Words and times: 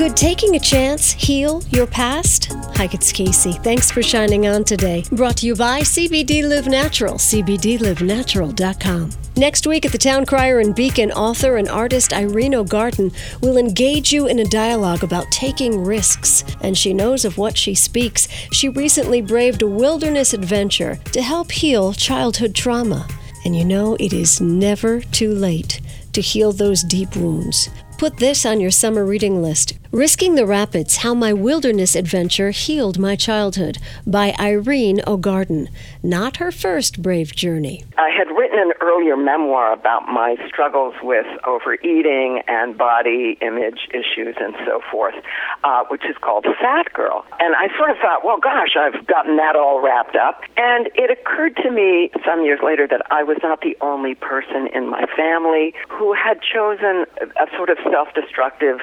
Could 0.00 0.16
taking 0.16 0.56
a 0.56 0.58
chance 0.58 1.12
heal 1.12 1.62
your 1.68 1.86
past? 1.86 2.54
Hi, 2.76 2.84
it's 2.90 3.12
Kacey. 3.12 3.62
Thanks 3.62 3.90
for 3.90 4.02
shining 4.02 4.46
on 4.46 4.64
today. 4.64 5.04
Brought 5.12 5.36
to 5.36 5.46
you 5.46 5.54
by 5.54 5.80
CBD 5.82 6.42
Live 6.42 6.66
Natural, 6.66 7.16
cbdlivenatural.com. 7.16 9.10
Next 9.36 9.66
week 9.66 9.84
at 9.84 9.92
the 9.92 9.98
Town 9.98 10.24
Crier 10.24 10.60
and 10.60 10.74
Beacon, 10.74 11.12
author 11.12 11.58
and 11.58 11.68
artist 11.68 12.14
Irene 12.14 12.54
O'Garden 12.54 13.12
will 13.42 13.58
engage 13.58 14.10
you 14.10 14.26
in 14.26 14.38
a 14.38 14.44
dialogue 14.46 15.04
about 15.04 15.30
taking 15.30 15.84
risks, 15.84 16.44
and 16.62 16.78
she 16.78 16.94
knows 16.94 17.26
of 17.26 17.36
what 17.36 17.58
she 17.58 17.74
speaks. 17.74 18.26
She 18.52 18.70
recently 18.70 19.20
braved 19.20 19.60
a 19.60 19.66
wilderness 19.66 20.32
adventure 20.32 20.96
to 21.12 21.20
help 21.20 21.52
heal 21.52 21.92
childhood 21.92 22.54
trauma. 22.54 23.06
And 23.44 23.54
you 23.54 23.66
know, 23.66 23.98
it 24.00 24.14
is 24.14 24.40
never 24.40 25.02
too 25.02 25.34
late 25.34 25.82
to 26.14 26.22
heal 26.22 26.52
those 26.52 26.82
deep 26.84 27.14
wounds. 27.16 27.68
Put 28.00 28.16
this 28.16 28.46
on 28.46 28.60
your 28.60 28.70
summer 28.70 29.04
reading 29.04 29.42
list 29.42 29.74
Risking 29.92 30.36
the 30.36 30.46
Rapids 30.46 30.98
How 30.98 31.14
My 31.14 31.32
Wilderness 31.32 31.96
Adventure 31.96 32.52
Healed 32.52 32.96
My 32.96 33.16
Childhood 33.16 33.78
by 34.06 34.36
Irene 34.38 35.00
O'Garden. 35.04 35.68
Not 36.00 36.36
her 36.36 36.52
first 36.52 37.02
brave 37.02 37.34
journey. 37.34 37.82
I 37.98 38.08
had 38.16 38.28
written 38.30 38.60
an 38.60 38.72
earlier 38.80 39.16
memoir 39.16 39.72
about 39.72 40.06
my 40.06 40.36
struggles 40.46 40.94
with 41.02 41.26
overeating 41.44 42.40
and 42.46 42.78
body 42.78 43.36
image 43.40 43.88
issues 43.90 44.36
and 44.38 44.54
so 44.64 44.80
forth, 44.92 45.16
uh, 45.64 45.82
which 45.88 46.04
is 46.04 46.14
called 46.20 46.46
Fat 46.60 46.92
Girl. 46.92 47.26
And 47.40 47.56
I 47.56 47.66
sort 47.76 47.90
of 47.90 47.96
thought, 47.96 48.24
well, 48.24 48.38
gosh, 48.38 48.76
I've 48.78 49.04
gotten 49.08 49.38
that 49.38 49.56
all 49.56 49.82
wrapped 49.82 50.14
up. 50.14 50.42
And 50.56 50.88
it 50.94 51.10
occurred 51.10 51.56
to 51.64 51.70
me 51.72 52.12
some 52.24 52.44
years 52.44 52.60
later 52.62 52.86
that 52.86 53.02
I 53.10 53.24
was 53.24 53.38
not 53.42 53.62
the 53.62 53.76
only 53.80 54.14
person 54.14 54.68
in 54.72 54.88
my 54.88 55.06
family 55.16 55.74
who 55.88 56.12
had 56.14 56.38
chosen 56.42 57.06
a 57.42 57.50
sort 57.56 57.70
of 57.70 57.78
self 57.90 58.14
destructive 58.14 58.78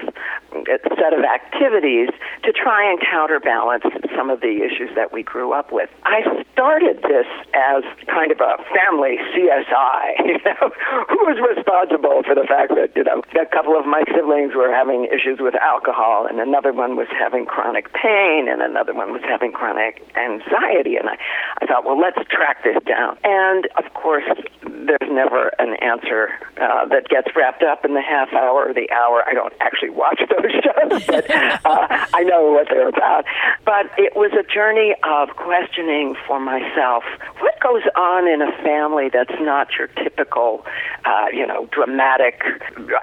set 0.98 1.14
of 1.14 1.24
activities 1.24 2.10
to 2.44 2.52
try 2.52 2.84
and 2.90 3.00
counterbalance 3.00 3.86
some 4.16 4.30
of 4.30 4.42
the 4.42 4.66
issues 4.66 4.90
that 4.96 5.14
we 5.14 5.24
grew 5.24 5.54
up 5.54 5.72
with. 5.72 5.90
I 6.04 6.22
started 6.54 7.02
this 7.04 7.30
as 7.54 7.84
kind 8.08 8.32
of 8.32 8.42
a 8.42 8.58
family 8.74 9.18
CSI. 9.34 10.18
You 10.28 10.44
know, 10.44 10.70
who 11.08 11.20
was 11.24 11.40
responsible 11.40 12.22
for 12.24 12.36
the 12.36 12.44
fact 12.44 12.76
that 12.76 12.92
you 12.96 13.04
know 13.04 13.24
a 13.40 13.46
couple 13.46 13.80
of 13.80 13.86
my 13.86 14.04
siblings 14.14 14.54
were 14.54 14.72
having 14.72 15.06
issues 15.06 15.40
with 15.40 15.56
alcohol, 15.56 16.28
and 16.28 16.40
another 16.40 16.74
one 16.74 16.96
was 16.96 17.08
having 17.10 17.46
chronic 17.46 17.92
pain, 17.94 18.48
and 18.48 18.62
another 18.62 18.94
one 18.94 19.14
was 19.14 19.22
having 19.24 19.52
chronic 19.52 20.04
anxiety. 20.16 20.98
And 20.98 21.10
I, 21.10 21.18
I 21.62 21.66
thought, 21.66 21.86
well, 21.86 22.00
let's 22.00 22.20
track 22.30 22.64
this 22.64 22.78
down. 22.84 23.18
And 23.24 23.68
of 23.78 23.94
course, 23.94 24.28
there's 24.62 24.97
never 25.18 25.50
an 25.58 25.74
answer 25.82 26.30
uh, 26.62 26.86
that 26.86 27.10
gets 27.10 27.28
wrapped 27.36 27.64
up 27.64 27.84
in 27.84 27.96
the 27.96 28.02
half 28.02 28.32
hour 28.34 28.70
or 28.70 28.74
the 28.74 28.90
hour. 28.92 29.24
I 29.26 29.34
don't 29.34 29.54
actually 29.60 29.90
watch 29.90 30.22
those 30.30 30.52
shows, 30.62 31.06
but 31.06 31.30
uh, 31.32 32.06
I 32.14 32.22
know 32.24 32.52
what 32.52 32.68
they're 32.70 32.90
about. 32.90 33.26
But 33.66 33.90
it 33.98 34.16
was 34.16 34.32
a 34.38 34.44
journey 34.44 34.94
of 35.04 35.36
questioning 35.36 36.16
for 36.28 36.40
myself 36.40 37.04
what 37.40 37.60
goes 37.60 37.82
on 37.96 38.28
in 38.28 38.42
a 38.42 38.52
family 38.64 39.10
that's 39.10 39.34
not 39.42 39.70
your 39.78 39.88
typical, 39.88 40.64
uh, 41.06 41.26
you 41.34 41.46
know, 41.46 41.68
dramatic 41.72 42.44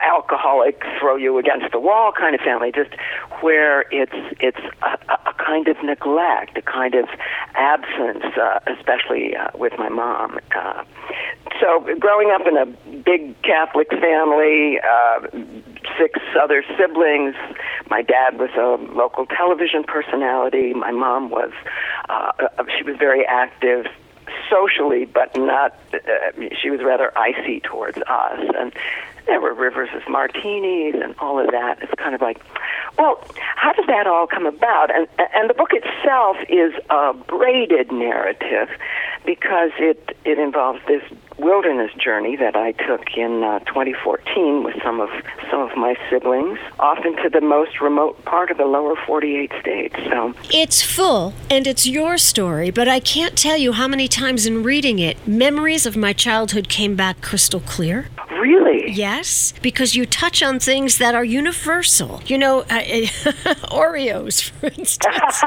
alcoholic 0.07 0.83
throw 1.01 1.17
you 1.17 1.39
against 1.39 1.73
the 1.73 1.81
wall 1.81 2.13
kind 2.13 2.35
of 2.35 2.41
family. 2.41 2.71
Just 2.71 2.95
where 3.41 3.83
it's 3.91 4.37
it's 4.39 4.61
a, 4.83 5.15
a 5.27 5.35
kind 5.35 5.67
of 5.67 5.77
neglect, 5.83 6.57
a 6.57 6.63
kind 6.63 6.95
of 6.95 7.07
absence, 7.55 8.25
uh, 8.41 8.61
especially 8.67 9.37
uh, 9.37 9.49
with 9.55 9.73
my 9.79 9.89
mom. 9.89 10.39
Uh, 10.55 10.85
so 11.61 11.81
growing 12.05 12.31
up 12.31 12.47
in 12.47 12.55
a 12.59 12.67
big 13.01 13.41
Catholic 13.41 13.89
family, 13.89 14.79
uh, 14.79 15.21
six 15.99 16.21
other 16.39 16.63
siblings. 16.77 17.35
My 17.89 18.03
dad 18.03 18.39
was 18.39 18.51
a 18.59 18.77
local 18.93 19.25
television 19.25 19.85
personality. 19.85 20.75
My 20.75 20.91
mom 20.91 21.31
was, 21.31 21.53
uh, 22.11 22.33
she 22.77 22.85
was 22.85 22.97
very 22.99 23.25
active 23.25 23.87
socially, 24.51 25.07
but 25.07 25.35
not, 25.35 25.79
uh, 25.95 25.99
she 26.61 26.69
was 26.69 26.81
rather 26.83 27.11
icy 27.17 27.61
towards 27.61 27.97
us. 27.97 28.41
And 28.59 28.75
there 29.25 29.41
were 29.41 29.55
rivers 29.55 29.89
of 29.95 30.07
martinis 30.07 30.97
and 31.03 31.15
all 31.19 31.39
of 31.39 31.53
that. 31.53 31.79
It's 31.81 31.95
kind 31.97 32.15
of 32.15 32.21
like, 32.21 32.39
well, 32.99 33.19
how 33.57 33.73
does 33.73 33.87
that 33.87 34.07
all 34.07 34.27
come 34.27 34.45
about? 34.45 34.95
And 34.95 35.09
and 35.35 35.49
the 35.49 35.55
book 35.55 35.71
itself 35.73 36.37
is 36.49 36.75
a 36.91 37.15
braided 37.15 37.91
narrative 37.91 38.69
because 39.25 39.71
it 39.79 40.17
it 40.25 40.39
involves 40.39 40.81
this 40.87 41.03
wilderness 41.39 41.93
journey 41.95 42.37
that 42.37 42.57
I 42.57 42.73
took 42.73 43.17
in 43.17 43.43
uh, 43.43 43.59
2014 43.61 44.65
with 44.65 44.77
some 44.83 45.01
of 45.01 45.11
some 45.51 45.61
of 45.61 45.77
my 45.77 45.97
siblings 46.09 46.59
off 46.79 47.05
into 47.05 47.29
the 47.29 47.41
most 47.41 47.81
remote 47.81 48.25
part 48.25 48.51
of 48.51 48.59
the 48.59 48.67
lower 48.67 48.97
48 49.07 49.53
states. 49.61 49.97
So 50.11 50.35
it's 50.51 50.83
full 50.83 51.35
and 51.51 51.67
it's 51.67 51.87
your 51.87 52.19
story, 52.19 52.71
but 52.71 52.89
I 52.89 53.01
can't 53.01 53.37
tell 53.37 53.57
you 53.57 53.73
how 53.73 53.89
many 53.89 54.09
times 54.09 54.47
in 54.47 54.63
reading 54.63 54.99
it 54.99 55.27
memories 55.27 55.87
of 55.87 55.97
my 55.97 56.13
childhood 56.13 56.69
came 56.69 56.95
back 56.97 57.21
crystal 57.21 57.61
clear. 57.61 58.09
Really? 58.45 58.91
Yes, 58.91 59.55
because 59.63 59.97
you 59.97 60.05
touch 60.05 60.43
on 60.43 60.61
things 60.61 60.99
that 60.99 61.15
are 61.15 61.25
universal. 61.25 62.21
You 62.27 62.37
know, 62.37 62.61
uh, 62.61 62.65
Oreos, 63.73 64.43
for 64.43 64.67
instance, 64.67 65.43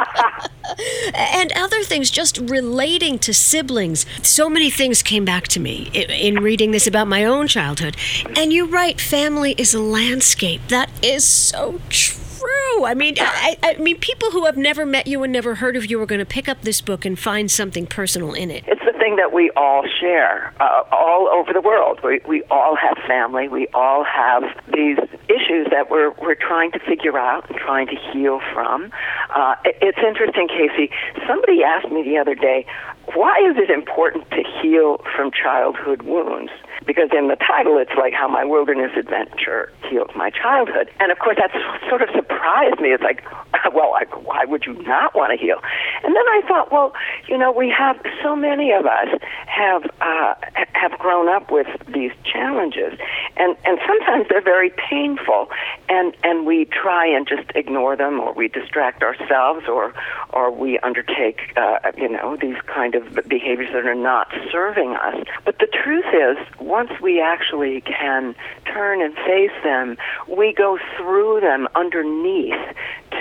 and 1.13 1.51
other 1.51 1.83
things 1.83 2.09
just 2.09 2.39
relating 2.39 3.19
to 3.19 3.35
siblings. 3.35 4.07
So 4.23 4.49
many 4.49 4.71
things 4.71 5.03
came 5.03 5.25
back 5.25 5.47
to 5.49 5.59
me 5.59 5.91
in 5.93 6.41
reading 6.41 6.71
this 6.71 6.87
about 6.87 7.07
my 7.07 7.23
own 7.23 7.47
childhood. 7.47 7.95
And 8.35 8.51
you 8.51 8.65
write, 8.65 8.99
family 8.99 9.53
is 9.59 9.75
a 9.75 9.79
landscape. 9.79 10.61
That 10.69 10.89
is 11.03 11.23
so 11.23 11.79
true 11.89 12.17
true. 12.47 12.85
I 12.85 12.93
mean, 12.93 13.15
I, 13.19 13.57
I, 13.63 13.73
mean, 13.75 13.99
people 13.99 14.31
who 14.31 14.45
have 14.45 14.57
never 14.57 14.85
met 14.85 15.07
you 15.07 15.23
and 15.23 15.33
never 15.33 15.55
heard 15.55 15.75
of 15.75 15.89
you 15.89 16.01
are 16.01 16.05
going 16.05 16.19
to 16.19 16.25
pick 16.25 16.47
up 16.47 16.61
this 16.61 16.81
book 16.81 17.05
and 17.05 17.17
find 17.17 17.49
something 17.49 17.87
personal 17.87 18.33
in 18.33 18.51
it. 18.51 18.63
It's 19.07 19.13
the 19.13 19.15
thing 19.15 19.15
that 19.17 19.33
we 19.33 19.51
all 19.55 19.83
share, 19.99 20.53
uh, 20.59 20.83
all 20.91 21.27
over 21.29 21.53
the 21.53 21.61
world. 21.61 21.99
We 22.03 22.21
we 22.27 22.43
all 22.51 22.75
have 22.75 22.97
family. 23.07 23.47
We 23.47 23.67
all 23.73 24.03
have 24.03 24.43
these 24.73 24.97
issues 25.29 25.67
that 25.71 25.89
we're 25.89 26.11
we're 26.21 26.35
trying 26.35 26.71
to 26.71 26.79
figure 26.79 27.17
out 27.17 27.49
and 27.49 27.57
trying 27.57 27.87
to 27.87 27.95
heal 27.95 28.39
from. 28.53 28.91
Uh, 29.35 29.55
it's 29.65 29.99
interesting, 29.99 30.47
Kacey. 30.47 30.89
Somebody 31.27 31.63
asked 31.63 31.91
me 31.91 32.03
the 32.03 32.17
other 32.17 32.35
day, 32.35 32.65
why 33.13 33.37
is 33.49 33.57
it 33.57 33.69
important 33.69 34.29
to 34.31 34.43
heal 34.61 35.01
from 35.15 35.31
childhood 35.31 36.01
wounds? 36.03 36.51
Because 36.87 37.09
in 37.11 37.27
the 37.27 37.35
title 37.35 37.77
it's 37.77 37.91
like 37.97 38.13
how 38.13 38.27
my 38.27 38.43
wilderness 38.43 38.91
adventure 38.97 39.71
healed 39.89 40.09
my 40.15 40.31
childhood. 40.31 40.89
And 40.99 41.11
of 41.11 41.19
course, 41.19 41.37
that 41.37 41.51
sort 41.89 42.01
of 42.01 42.09
surprised 42.15 42.79
me. 42.79 42.89
It's 42.89 43.03
like, 43.03 43.21
well, 43.75 43.93
I, 43.93 44.05
why 44.23 44.45
would 44.45 44.65
you 44.65 44.73
not 44.83 45.13
want 45.13 45.31
to 45.31 45.37
heal? 45.37 45.59
And 46.03 46.15
then 46.15 46.27
I 46.31 46.41
thought, 46.47 46.71
well, 46.71 46.93
you 47.27 47.37
know, 47.37 47.51
we 47.51 47.69
have 47.69 47.99
so 48.23 48.35
many 48.35 48.71
of 48.71 48.85
us 48.85 49.09
have 49.57 49.83
uh, 50.01 50.35
have 50.73 50.97
grown 50.99 51.27
up 51.27 51.51
with 51.51 51.67
these 51.87 52.11
challenges, 52.23 52.93
and 53.37 53.57
and 53.65 53.79
sometimes 53.85 54.27
they're 54.29 54.41
very 54.41 54.71
painful, 54.89 55.49
and 55.89 56.15
and 56.23 56.45
we 56.45 56.65
try 56.65 57.05
and 57.07 57.27
just 57.27 57.49
ignore 57.55 57.95
them, 57.95 58.19
or 58.19 58.33
we 58.33 58.47
distract 58.47 59.01
ourselves, 59.01 59.67
or 59.67 59.93
or 60.29 60.51
we 60.51 60.77
undertake, 60.79 61.53
uh, 61.57 61.79
you 61.97 62.09
know, 62.09 62.37
these 62.39 62.57
kind 62.67 62.93
of 62.95 63.03
behaviors 63.27 63.71
that 63.73 63.85
are 63.85 63.95
not 63.95 64.27
serving 64.51 64.95
us. 64.95 65.25
But 65.45 65.57
the 65.59 65.67
truth 65.67 66.05
is 66.13 66.37
once 66.59 66.91
we 67.01 67.19
actually 67.19 67.81
can 67.81 68.35
turn 68.65 69.01
and 69.01 69.15
face 69.15 69.57
them, 69.63 69.97
we 70.27 70.53
go 70.53 70.77
through 70.97 71.41
them 71.41 71.67
underneath 71.75 72.61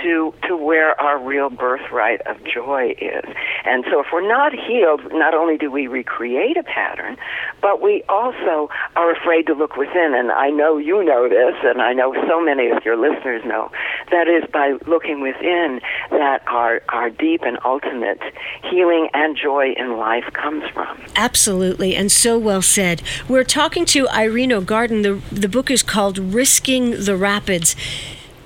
to 0.03 0.33
to 0.47 0.55
where 0.55 0.99
our 0.99 1.19
real 1.19 1.49
birthright 1.49 2.21
of 2.27 2.37
joy 2.43 2.95
is. 2.99 3.25
And 3.65 3.83
so 3.91 4.01
if 4.01 4.07
we're 4.11 4.27
not 4.27 4.53
healed, 4.53 5.01
not 5.11 5.33
only 5.33 5.57
do 5.57 5.71
we 5.71 5.87
recreate 5.87 6.57
a 6.57 6.63
pattern, 6.63 7.17
but 7.61 7.81
we 7.81 8.03
also 8.09 8.69
are 8.95 9.11
afraid 9.11 9.47
to 9.47 9.53
look 9.53 9.75
within. 9.75 10.13
And 10.15 10.31
I 10.31 10.49
know 10.49 10.77
you 10.77 11.03
know 11.03 11.27
this, 11.29 11.55
and 11.63 11.81
I 11.81 11.93
know 11.93 12.13
so 12.27 12.41
many 12.41 12.69
of 12.69 12.83
your 12.85 12.97
listeners 12.97 13.43
know 13.45 13.71
that 14.11 14.27
is 14.27 14.43
by 14.51 14.77
looking 14.85 15.21
within 15.21 15.81
that 16.11 16.41
our, 16.47 16.81
our 16.89 17.09
deep 17.09 17.41
and 17.43 17.57
ultimate 17.65 18.21
healing 18.69 19.09
and 19.13 19.37
joy 19.37 19.73
in 19.77 19.97
life 19.97 20.25
comes 20.33 20.63
from. 20.73 20.99
Absolutely, 21.15 21.95
and 21.95 22.11
so 22.11 22.37
well 22.37 22.61
said. 22.61 23.01
We're 23.27 23.43
talking 23.43 23.85
to 23.85 24.07
Irene 24.09 24.51
O'Garden. 24.51 25.01
The, 25.01 25.21
the 25.31 25.49
book 25.49 25.69
is 25.69 25.83
called 25.83 26.17
Risking 26.17 26.91
the 26.91 27.15
Rapids. 27.15 27.75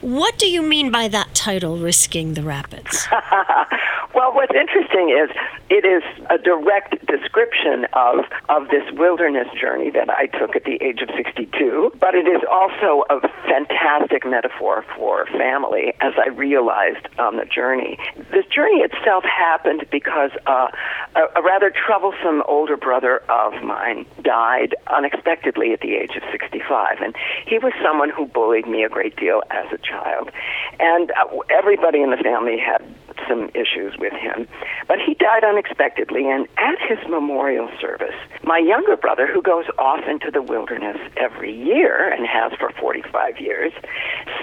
What 0.02 0.38
do 0.40 0.50
you 0.50 0.64
mean 0.64 0.92
by 0.92 1.08
that 1.10 1.34
title, 1.36 1.78
Risking 1.78 2.34
the 2.34 2.42
Rapids? 2.42 3.08
well, 4.32 4.48
what's 4.48 4.56
interesting 4.56 5.10
is 5.10 5.30
it 5.70 5.86
is 5.86 6.04
a 6.30 6.38
direct 6.38 7.06
description 7.06 7.86
of, 7.94 8.26
of 8.50 8.70
this 8.70 8.84
wilderness 8.94 9.48
journey 9.60 9.90
that 9.92 10.10
I 10.10 10.28
took 10.28 10.56
at 10.56 10.64
the 10.64 10.82
age 10.82 11.02
of 11.02 11.10
62, 11.16 11.94
but 12.00 12.16
it 12.16 12.28
is 12.28 12.42
also 12.50 13.04
a 13.10 13.20
fantastic 13.48 14.26
metaphor 14.26 14.86
for 14.96 15.26
family 15.28 15.94
as 16.02 16.14
I 16.18 16.30
realized 16.30 17.08
on 17.20 17.38
the 17.38 17.46
journey. 17.46 17.98
This 18.32 18.46
journey 18.46 18.82
itself 18.82 19.24
happened 19.24 19.86
because 19.92 20.32
uh, 20.46 20.68
a, 21.16 21.40
a 21.40 21.42
rather 21.44 21.72
troublesome 21.72 22.44
older 22.48 22.78
brother 22.78 23.22
of 23.30 23.62
mine 23.64 24.06
died 24.22 24.76
unexpectedly 24.88 25.74
at 25.74 25.82
the 25.82 25.96
age 25.96 26.16
of 26.16 26.24
65, 26.32 27.02
and 27.02 27.16
he 27.46 27.58
was 27.58 27.74
someone 27.84 28.10
who 28.10 28.26
bullied 28.26 28.68
me 28.68 28.84
a 28.84 28.90
great 28.90 29.16
deal 29.16 29.42
as 29.52 29.72
a 29.72 29.78
child. 29.78 30.32
And 30.80 31.12
uh, 31.12 31.38
everybody 31.50 32.02
in 32.02 32.12
the 32.12 32.18
family 32.18 32.58
had 32.58 32.82
some 33.28 33.50
issues 33.54 33.98
with 33.98 34.14
him. 34.22 34.48
But 34.88 35.00
he 35.06 35.16
died 35.16 35.44
unexpectedly, 35.44 36.30
and 36.30 36.48
at 36.58 36.80
his 36.88 37.00
memorial 37.10 37.70
service, 37.82 38.16
my 38.44 38.60
younger 38.60 38.96
brother, 38.96 39.28
who 39.28 39.42
goes 39.42 39.66
off 39.78 40.02
into 40.08 40.32
the 40.32 40.42
wilderness 40.42 40.98
every 41.18 41.54
year 41.54 42.12
and 42.14 42.26
has 42.26 42.54
for 42.60 42.72
45 42.80 43.40
years, 43.40 43.74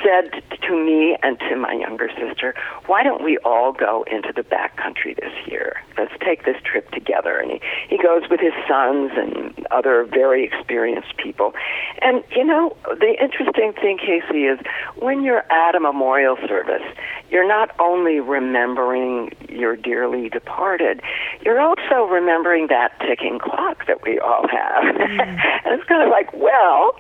said 0.03 0.43
to 0.63 0.77
me 0.77 1.17
and 1.23 1.39
to 1.41 1.57
my 1.57 1.73
younger 1.73 2.11
sister, 2.19 2.55
Why 2.87 3.03
don't 3.03 3.23
we 3.23 3.39
all 3.39 3.73
go 3.73 4.05
into 4.11 4.33
the 4.35 4.43
back 4.43 4.77
country 4.77 5.15
this 5.15 5.33
year? 5.47 5.83
Let's 5.97 6.13
take 6.25 6.45
this 6.45 6.57
trip 6.65 6.91
together. 6.91 7.39
And 7.39 7.53
he, 7.53 7.61
he 7.89 7.99
goes 7.99 8.23
with 8.31 8.41
his 8.41 8.53
sons 8.69 9.13
and 9.17 9.67
other 9.71 10.05
very 10.05 10.45
experienced 10.45 11.17
people. 11.17 11.55
And, 12.03 12.23
you 12.35 12.45
know, 12.45 12.77
the 12.85 13.17
interesting 13.21 13.73
thing, 13.73 13.99
Kacey, 13.99 14.53
is 14.53 14.59
when 14.97 15.23
you're 15.23 15.45
at 15.53 15.75
a 15.75 15.81
memorial 15.81 16.37
service, 16.49 16.83
you're 17.31 17.47
not 17.47 17.71
only 17.79 18.21
remembering 18.21 19.31
your 19.49 19.68
dearly 19.77 20.29
departed, 20.29 21.01
you're 21.45 21.61
also 21.61 22.05
remembering 22.11 22.69
that 22.69 22.93
ticking 23.01 23.39
clock 23.39 23.87
that 23.87 24.03
we 24.03 24.19
all 24.19 24.47
have. 24.49 24.95
Mm. 24.95 25.21
and 25.65 25.79
it's 25.79 25.89
kind 25.89 26.03
of 26.03 26.11
like, 26.11 26.33
well, 26.33 26.93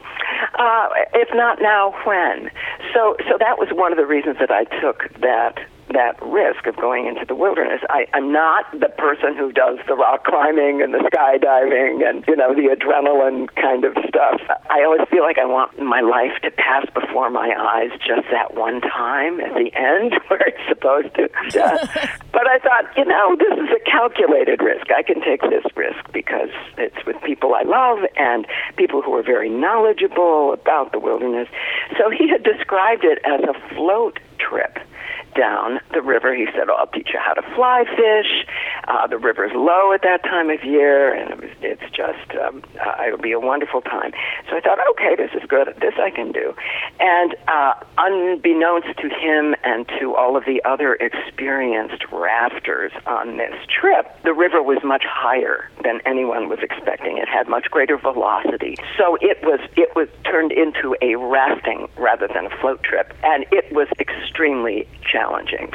uh, 0.58 0.88
if 1.14 1.28
not 1.34 1.60
now, 1.60 1.94
when? 2.04 2.50
So, 2.94 3.16
so 3.28 3.36
that 3.38 3.58
was 3.58 3.68
one 3.72 3.92
of 3.92 3.98
the 3.98 4.06
reasons 4.06 4.36
that 4.40 4.50
I 4.50 4.64
took 4.80 5.12
that 5.20 5.58
that 5.92 6.20
risk 6.22 6.66
of 6.66 6.76
going 6.76 7.06
into 7.06 7.24
the 7.24 7.34
wilderness. 7.34 7.80
I, 7.88 8.06
I'm 8.12 8.32
not 8.32 8.70
the 8.72 8.88
person 8.88 9.36
who 9.36 9.52
does 9.52 9.78
the 9.86 9.94
rock 9.94 10.24
climbing 10.24 10.82
and 10.82 10.92
the 10.92 10.98
skydiving 11.08 12.08
and, 12.08 12.24
you 12.28 12.36
know, 12.36 12.54
the 12.54 12.74
adrenaline 12.74 13.48
kind 13.56 13.84
of 13.84 13.96
stuff. 14.08 14.40
I 14.70 14.84
always 14.84 15.06
feel 15.10 15.22
like 15.22 15.38
I 15.38 15.46
want 15.46 15.78
my 15.80 16.00
life 16.00 16.36
to 16.42 16.50
pass 16.50 16.86
before 16.92 17.30
my 17.30 17.54
eyes 17.56 17.90
just 18.00 18.28
that 18.30 18.54
one 18.54 18.80
time 18.80 19.40
at 19.40 19.54
the 19.54 19.70
end 19.74 20.14
where 20.28 20.42
it's 20.46 20.60
supposed 20.68 21.14
to. 21.16 21.28
but 22.32 22.46
I 22.46 22.58
thought, 22.58 22.84
you 22.96 23.04
know, 23.04 23.36
this 23.36 23.56
is 23.58 23.70
a 23.72 23.82
calculated 23.90 24.60
risk. 24.60 24.90
I 24.92 25.02
can 25.02 25.20
take 25.22 25.42
this 25.42 25.64
risk 25.74 26.00
because 26.12 26.50
it's 26.76 27.04
with 27.06 27.16
people 27.22 27.54
I 27.54 27.62
love 27.62 27.98
and 28.16 28.46
people 28.76 29.02
who 29.02 29.14
are 29.14 29.22
very 29.22 29.48
knowledgeable 29.48 30.52
about 30.52 30.92
the 30.92 30.98
wilderness. 30.98 31.48
So 31.96 32.10
he 32.10 32.28
had 32.28 32.42
described 32.42 33.04
it 33.04 33.18
as 33.24 33.40
a 33.42 33.74
float 33.74 34.20
trip 34.38 34.78
down 35.34 35.80
the 35.92 36.02
river. 36.02 36.34
He 36.34 36.46
said, 36.54 36.68
oh, 36.68 36.76
I'll 36.78 36.86
teach 36.86 37.10
you 37.12 37.18
how 37.18 37.34
to 37.34 37.42
fly 37.54 37.84
fish. 37.84 38.46
Uh, 38.86 39.06
the 39.06 39.18
river's 39.18 39.52
low 39.54 39.92
at 39.92 40.02
that 40.02 40.22
time 40.24 40.50
of 40.50 40.64
year, 40.64 41.14
and 41.14 41.30
it 41.30 41.40
was, 41.40 41.50
it's 41.62 41.90
just, 41.94 42.38
um, 42.40 42.62
uh, 42.80 43.04
it'll 43.06 43.18
be 43.18 43.32
a 43.32 43.40
wonderful 43.40 43.80
time. 43.80 44.12
So 44.48 44.56
I 44.56 44.60
thought, 44.60 44.78
okay, 44.92 45.14
this 45.16 45.30
is 45.40 45.46
good. 45.48 45.68
This 45.80 45.94
I 46.00 46.10
can 46.10 46.32
do. 46.32 46.54
And 46.98 47.36
uh, 47.46 47.74
unbeknownst 47.98 48.96
to 48.98 49.08
him 49.08 49.54
and 49.62 49.86
to 50.00 50.14
all 50.14 50.36
of 50.36 50.44
the 50.44 50.62
other 50.64 50.94
experienced 50.94 52.04
rafters 52.12 52.92
on 53.06 53.36
this 53.36 53.54
trip, 53.68 54.06
the 54.24 54.32
river 54.32 54.62
was 54.62 54.78
much 54.82 55.04
higher 55.06 55.70
than 55.84 56.00
anyone 56.06 56.48
was 56.48 56.58
expecting. 56.62 57.18
It 57.18 57.28
had 57.28 57.48
much 57.48 57.70
greater 57.70 57.96
velocity. 57.96 58.76
So 58.96 59.16
it 59.20 59.38
was, 59.42 59.60
it 59.76 59.94
was 59.94 60.08
turned 60.24 60.52
into 60.52 60.96
a 61.02 61.16
rafting 61.16 61.88
rather 61.96 62.28
than 62.28 62.46
a 62.46 62.56
float 62.60 62.82
trip. 62.82 63.12
And 63.22 63.44
it 63.52 63.70
was 63.72 63.88
extremely 64.00 64.88
challenging 65.02 65.17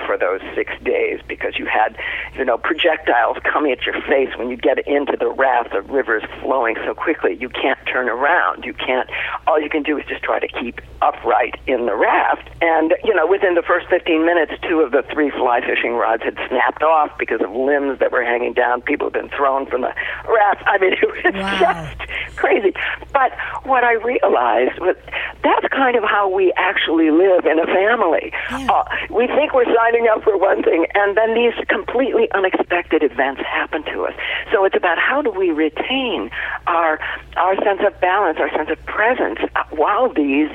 for 0.05 0.17
those 0.17 0.41
six 0.55 0.71
days 0.83 1.19
because 1.27 1.57
you 1.57 1.65
had, 1.65 1.95
you 2.35 2.45
know, 2.45 2.57
projectiles 2.57 3.37
coming 3.43 3.71
at 3.71 3.85
your 3.85 3.99
face 4.01 4.29
when 4.37 4.49
you 4.49 4.57
get 4.57 4.85
into 4.87 5.17
the 5.19 5.29
raft. 5.29 5.71
The 5.71 5.81
river's 5.81 6.23
flowing 6.41 6.75
so 6.85 6.93
quickly, 6.93 7.37
you 7.39 7.49
can't 7.49 7.79
turn 7.83 8.09
around. 8.09 8.65
You 8.65 8.73
can't. 8.73 9.09
All 9.47 9.59
you 9.59 9.69
can 9.69 9.83
do 9.83 9.97
is 9.97 10.05
just 10.07 10.23
try 10.23 10.39
to 10.39 10.47
keep 10.47 10.81
upright 11.01 11.59
in 11.67 11.85
the 11.85 11.95
raft. 11.95 12.49
And 12.61 12.93
you 13.03 13.13
know, 13.13 13.27
within 13.27 13.55
the 13.55 13.61
first 13.61 13.87
15 13.89 14.25
minutes, 14.25 14.53
two 14.67 14.79
of 14.79 14.91
the 14.91 15.03
three 15.11 15.29
fly 15.31 15.61
fishing 15.61 15.93
rods 15.93 16.23
had 16.23 16.35
snapped 16.47 16.83
off 16.83 17.17
because 17.17 17.41
of 17.41 17.51
limbs 17.51 17.99
that 17.99 18.11
were 18.11 18.23
hanging 18.23 18.53
down. 18.53 18.81
People 18.81 19.07
had 19.07 19.13
been 19.13 19.29
thrown 19.29 19.65
from 19.65 19.81
the 19.81 19.93
raft. 20.27 20.63
I 20.65 20.77
mean, 20.79 20.93
it 21.01 21.25
was 21.25 21.33
wow. 21.33 21.59
just 21.59 22.37
crazy. 22.37 22.73
But 23.11 23.31
what 23.63 23.83
I 23.83 23.93
realized 23.93 24.79
was 24.79 24.95
that's 25.43 25.67
kind 25.71 25.95
of 25.95 26.03
how 26.03 26.29
we 26.29 26.53
actually 26.55 27.11
live 27.11 27.45
in 27.45 27.59
a 27.59 27.65
family. 27.65 28.31
Yeah. 28.49 28.67
Uh, 28.71 28.83
we 29.09 29.27
think 29.27 29.53
we're 29.53 29.71
signing 29.75 30.07
up 30.07 30.23
for 30.23 30.37
one 30.37 30.63
thing, 30.63 30.85
and 30.93 31.17
then 31.17 31.33
these 31.33 31.53
completely 31.67 32.31
unexpected 32.31 33.03
events 33.03 33.41
happen 33.41 33.83
to 33.91 34.05
us. 34.05 34.13
So 34.51 34.65
it's 34.65 34.75
about 34.75 34.97
how 34.97 35.21
do 35.21 35.31
we 35.31 35.51
retain 35.51 36.29
our 36.67 36.99
our 37.37 37.55
sense 37.63 37.72
of 37.81 37.99
balance, 37.99 38.37
our 38.39 38.49
sense 38.49 38.69
of 38.69 38.83
presence, 38.85 39.39
uh, 39.55 39.63
while 39.71 40.11
these 40.13 40.49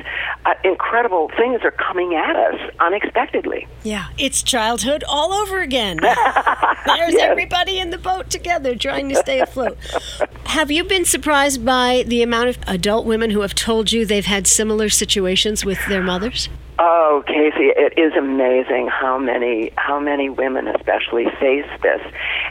uh, 0.46 0.54
incredible 0.64 1.30
things 1.36 1.62
are 1.62 1.70
coming 1.70 2.14
at 2.14 2.36
us 2.36 2.70
unexpectedly. 2.80 3.66
Yeah, 3.82 4.08
it's 4.18 4.42
childhood 4.42 5.04
all 5.08 5.32
over 5.32 5.60
again. 5.60 5.96
There's 6.02 7.14
yes. 7.14 7.30
everybody 7.30 7.78
in 7.78 7.90
the 7.90 7.98
boat 7.98 8.30
together 8.30 8.76
trying 8.76 9.08
to 9.10 9.16
stay 9.16 9.40
afloat. 9.40 9.78
have 10.46 10.70
you 10.70 10.84
been 10.84 11.04
surprised 11.04 11.64
by 11.64 12.04
the 12.06 12.22
amount 12.22 12.48
of 12.48 12.58
adult 12.66 13.06
women 13.06 13.30
who 13.30 13.40
have 13.40 13.54
told 13.54 13.92
you 13.92 14.04
they've 14.06 14.24
had 14.24 14.46
similar 14.46 14.88
situations 14.88 15.64
with 15.64 15.78
their 15.88 16.02
mothers? 16.02 16.48
Oh, 16.80 17.24
Kacey, 17.26 17.72
it 17.76 17.98
is 17.98 18.12
amazing 18.16 18.86
how 18.86 19.18
many 19.18 19.72
how 19.76 19.98
many 19.98 20.28
women 20.28 20.68
especially 20.68 21.24
face 21.40 21.66
this. 21.82 22.00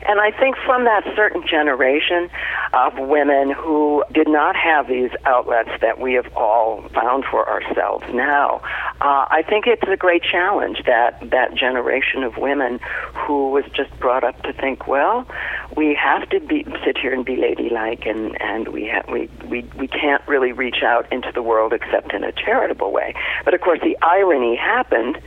And 0.06 0.20
I 0.20 0.32
think 0.32 0.58
from 0.66 0.84
that 0.84 1.06
certain 1.16 1.48
generation 1.48 2.30
of 2.74 3.00
women 3.00 3.52
who 3.52 4.04
did 4.12 4.28
not 4.28 4.58
have 4.58 4.90
these 4.90 5.12
outlets 5.26 5.70
that 5.80 6.02
we 6.02 6.14
have 6.16 6.28
all 6.36 6.82
found 6.90 7.24
for 7.24 7.48
ourselves 7.48 8.04
now, 8.14 8.62
uh, 9.00 9.28
I 9.30 9.44
think 9.48 9.66
it's 9.66 9.88
a 9.88 9.96
great 9.96 10.24
challenge 10.24 10.84
that 10.86 11.30
that 11.30 11.56
generation 11.56 12.24
of 12.24 12.36
women 12.36 12.82
who 13.14 13.52
was 13.52 13.64
just 13.74 13.98
brought 13.98 14.26
up 14.26 14.42
to 14.44 14.52
think, 14.52 14.88
well, 14.88 15.26
we 15.78 15.94
have 15.96 16.28
to 16.32 16.42
be 16.42 16.66
sit 16.84 16.98
here 16.98 17.14
and 17.14 17.24
be 17.24 17.38
ladylike 17.38 18.06
and 18.06 18.36
and 18.42 18.68
we 18.70 18.90
ha- 18.90 19.10
we 19.10 19.30
we 19.48 19.62
we 19.80 19.88
can't 19.88 20.28
really 20.28 20.52
reach 20.52 20.84
out 20.84 21.10
into 21.14 21.32
the 21.32 21.42
world 21.42 21.72
except 21.72 22.14
in 22.14 22.26
a 22.26 22.34
charitable 22.34 22.92
way. 22.92 23.14
But 23.46 23.54
of 23.54 23.62
course 23.62 23.80
the 23.82 23.96
irony 24.18 24.56
happened 24.56 25.18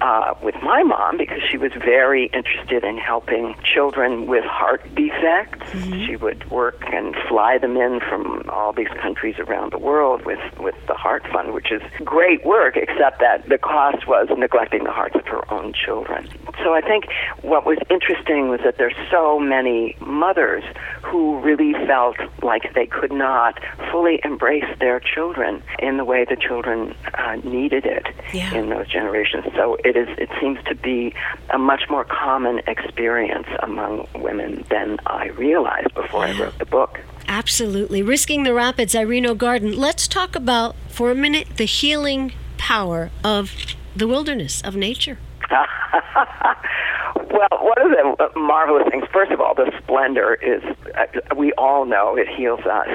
uh, 0.00 0.34
with 0.42 0.54
my 0.62 0.82
mom 0.82 1.16
because 1.16 1.40
she 1.50 1.56
was 1.56 1.72
very 1.72 2.26
interested 2.26 2.84
in 2.84 2.98
helping 2.98 3.54
children 3.62 4.26
with 4.26 4.44
heart 4.44 4.82
defects. 4.94 5.70
Mm-hmm. 5.70 6.06
She 6.06 6.16
would 6.16 6.48
work 6.50 6.82
and 6.92 7.14
fly 7.28 7.58
them 7.58 7.76
in 7.76 8.00
from 8.00 8.48
all 8.48 8.72
these 8.72 8.88
countries 9.00 9.36
around 9.38 9.72
the 9.72 9.78
world 9.78 10.24
with, 10.24 10.40
with 10.58 10.74
the 10.86 10.94
Heart 10.94 11.26
Fund, 11.32 11.52
which 11.54 11.72
is 11.72 11.82
great 12.04 12.44
work, 12.44 12.76
except 12.76 13.20
that 13.20 13.48
the 13.48 13.58
cost 13.58 14.06
was 14.06 14.28
neglecting 14.36 14.84
the 14.84 14.92
hearts 14.92 15.16
of 15.16 15.26
her 15.26 15.50
own 15.52 15.72
children. 15.72 16.28
So 16.62 16.74
I 16.74 16.80
think 16.80 17.06
what 17.42 17.66
was 17.66 17.78
interesting 17.90 18.48
was 18.48 18.60
that 18.64 18.78
there's 18.78 18.96
so 19.10 19.38
many 19.38 19.96
mothers 20.00 20.64
who 21.02 21.38
really 21.40 21.72
felt 21.86 22.16
like 22.42 22.74
they 22.74 22.86
could 22.86 23.12
not 23.12 23.60
fully 23.90 24.20
embrace 24.24 24.64
their 24.80 25.00
children 25.00 25.62
in 25.78 25.96
the 25.96 26.04
way 26.04 26.24
the 26.24 26.36
children 26.36 26.94
uh, 27.14 27.36
needed 27.44 27.86
it 27.86 28.06
yeah. 28.32 28.54
in 28.54 28.68
those 28.70 28.88
generations. 28.88 29.44
So 29.54 29.76
it 29.86 29.96
is 29.96 30.08
it 30.18 30.28
seems 30.40 30.58
to 30.64 30.74
be 30.74 31.14
a 31.50 31.58
much 31.58 31.84
more 31.88 32.04
common 32.04 32.60
experience 32.66 33.46
among 33.62 34.08
women 34.16 34.64
than 34.68 34.98
I 35.06 35.28
realized 35.28 35.94
before. 35.94 36.24
I 36.24 36.38
wrote 36.38 36.58
the 36.58 36.66
book. 36.66 37.00
Absolutely. 37.28 38.02
Risking 38.02 38.42
the 38.42 38.52
Rapids, 38.52 38.94
Irene 38.96 39.36
Garden. 39.36 39.76
Let's 39.76 40.08
talk 40.08 40.34
about, 40.34 40.74
for 40.88 41.10
a 41.10 41.14
minute, 41.14 41.56
the 41.56 41.64
healing 41.64 42.32
power 42.58 43.10
of 43.22 43.52
the 43.94 44.08
wilderness, 44.08 44.60
of 44.62 44.74
nature. 44.74 45.18
well, 45.50 47.48
one 47.50 47.78
of 47.78 47.90
the 48.18 48.38
marvelous 48.38 48.88
things, 48.90 49.04
first 49.12 49.30
of 49.30 49.40
all, 49.40 49.54
the 49.54 49.70
splendor 49.82 50.34
is, 50.34 50.62
uh, 50.96 51.34
we 51.36 51.52
all 51.52 51.84
know 51.84 52.16
it 52.16 52.28
heals 52.28 52.60
us. 52.60 52.88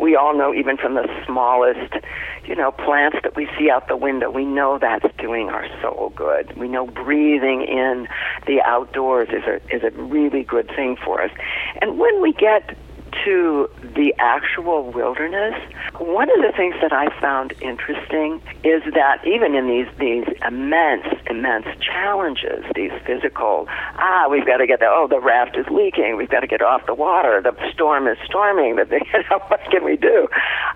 We 0.00 0.14
all 0.14 0.36
know, 0.36 0.54
even 0.54 0.76
from 0.76 0.94
the 0.94 1.08
smallest, 1.26 1.94
you 2.44 2.54
know, 2.54 2.72
plants 2.72 3.18
that 3.22 3.34
we 3.34 3.48
see 3.58 3.70
out 3.70 3.88
the 3.88 3.96
window, 3.96 4.30
we 4.30 4.44
know 4.44 4.78
that's 4.78 5.06
doing 5.16 5.48
our 5.48 5.66
soul 5.80 6.12
good. 6.14 6.56
We 6.56 6.68
know 6.68 6.86
breathing 6.86 7.62
in 7.62 8.06
the 8.46 8.60
outdoors 8.62 9.28
is 9.30 9.44
a, 9.44 9.56
is 9.74 9.82
a 9.82 9.90
really 10.02 10.42
good 10.42 10.68
thing 10.68 10.96
for 11.02 11.22
us. 11.22 11.30
And 11.80 11.98
when 11.98 12.20
we 12.20 12.32
get 12.32 12.76
to 13.24 13.68
the 13.82 14.14
actual 14.18 14.90
wilderness, 14.92 15.54
one 15.98 16.30
of 16.30 16.42
the 16.42 16.52
things 16.56 16.74
that 16.82 16.92
I 16.92 17.08
found 17.20 17.54
interesting 17.60 18.40
is 18.64 18.82
that 18.94 19.26
even 19.26 19.54
in 19.54 19.66
these 19.66 19.86
these 19.98 20.26
immense, 20.46 21.06
immense 21.28 21.66
challenges, 21.80 22.64
these 22.74 22.92
physical, 23.04 23.66
ah, 23.68 24.26
we've 24.30 24.46
got 24.46 24.58
to 24.58 24.66
get 24.66 24.80
the 24.80 24.86
oh, 24.86 25.06
the 25.08 25.20
raft 25.20 25.56
is 25.56 25.66
leaking, 25.68 26.16
we've 26.16 26.30
got 26.30 26.40
to 26.40 26.46
get 26.46 26.62
off 26.62 26.86
the 26.86 26.94
water, 26.94 27.40
the 27.40 27.54
storm 27.72 28.06
is 28.06 28.18
storming, 28.24 28.76
the 28.76 29.00
you 29.12 29.22
know, 29.30 29.38
what 29.48 29.60
can 29.70 29.84
we 29.84 29.96
do? 29.96 30.28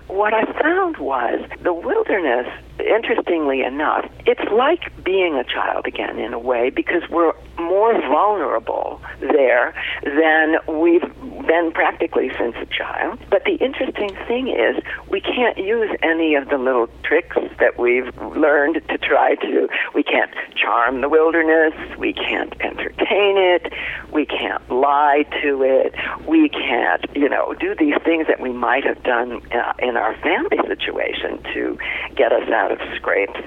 What 0.07 0.33
I 0.33 0.45
found 0.61 0.97
was 0.97 1.39
the 1.61 1.73
wilderness 1.73 2.47
interestingly 2.85 3.61
enough, 3.61 4.09
it's 4.25 4.51
like 4.51 5.03
being 5.03 5.35
a 5.35 5.43
child 5.43 5.85
again 5.85 6.19
in 6.19 6.33
a 6.33 6.39
way 6.39 6.69
because 6.69 7.03
we're 7.09 7.33
more 7.57 7.93
vulnerable 7.93 9.01
there 9.19 9.73
than 10.03 10.57
we've 10.67 11.01
been 11.47 11.71
practically 11.73 12.31
since 12.37 12.55
a 12.61 12.65
child. 12.65 13.19
But 13.29 13.43
the 13.45 13.55
interesting 13.55 14.15
thing 14.27 14.47
is 14.47 14.81
we 15.09 15.21
can't 15.21 15.57
use 15.57 15.95
any 16.01 16.35
of 16.35 16.49
the 16.49 16.57
little 16.57 16.87
tricks 17.03 17.37
that 17.59 17.77
we've 17.77 18.15
learned 18.35 18.81
to 18.89 18.97
try 18.97 19.35
to. 19.35 19.67
We 19.93 20.03
can't 20.03 20.31
charm 20.55 21.01
the 21.01 21.09
wilderness. 21.09 21.73
We 21.97 22.13
can't 22.13 22.53
entertain 22.61 23.37
it. 23.37 23.73
We 24.11 24.25
can't 24.25 24.67
lie 24.69 25.25
to 25.41 25.63
it. 25.63 25.93
We 26.27 26.49
can't, 26.49 27.05
you 27.15 27.29
know, 27.29 27.53
do 27.59 27.75
these 27.75 27.95
things 28.03 28.27
that 28.27 28.39
we 28.39 28.51
might 28.51 28.85
have 28.85 29.01
done 29.03 29.41
uh, 29.51 29.73
in 29.79 29.97
our 29.97 30.15
family 30.17 30.57
situation 30.67 31.41
to 31.53 31.77
get 32.15 32.31
us 32.31 32.49
out 32.49 32.70
of 32.71 32.79
scrapes. 32.95 33.39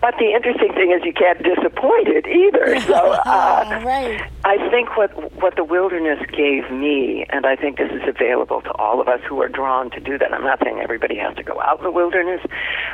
But 0.00 0.14
the 0.18 0.32
interesting 0.32 0.72
thing 0.72 0.92
is 0.92 1.04
you 1.04 1.12
can't 1.12 1.42
disappoint 1.42 2.08
it 2.08 2.26
either. 2.26 2.80
So 2.88 2.94
uh, 2.94 3.82
right. 3.84 4.30
I 4.44 4.70
think 4.70 4.96
what 4.96 5.10
what 5.42 5.56
the 5.56 5.64
wilderness 5.64 6.24
gave 6.30 6.70
me, 6.70 7.26
and 7.28 7.44
I 7.44 7.54
think 7.54 7.76
this 7.76 7.90
is 7.90 8.02
available 8.06 8.62
to 8.62 8.72
all 8.72 9.00
of 9.00 9.08
us 9.08 9.20
who 9.28 9.42
are 9.42 9.48
drawn 9.48 9.90
to 9.90 10.00
do 10.00 10.16
that. 10.16 10.32
I'm 10.32 10.44
not 10.44 10.60
saying 10.64 10.80
everybody 10.80 11.16
has 11.16 11.36
to 11.36 11.42
go 11.42 11.60
out 11.60 11.78
in 11.78 11.84
the 11.84 11.90
wilderness, 11.90 12.40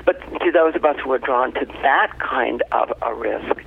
but 0.04 0.18
to 0.40 0.50
those 0.50 0.74
of 0.74 0.84
us 0.84 0.96
who 1.04 1.12
are 1.12 1.18
drawn 1.18 1.52
to 1.54 1.66
that 1.82 2.18
kind 2.18 2.62
of 2.72 2.92
a 3.02 3.14
risk, 3.14 3.62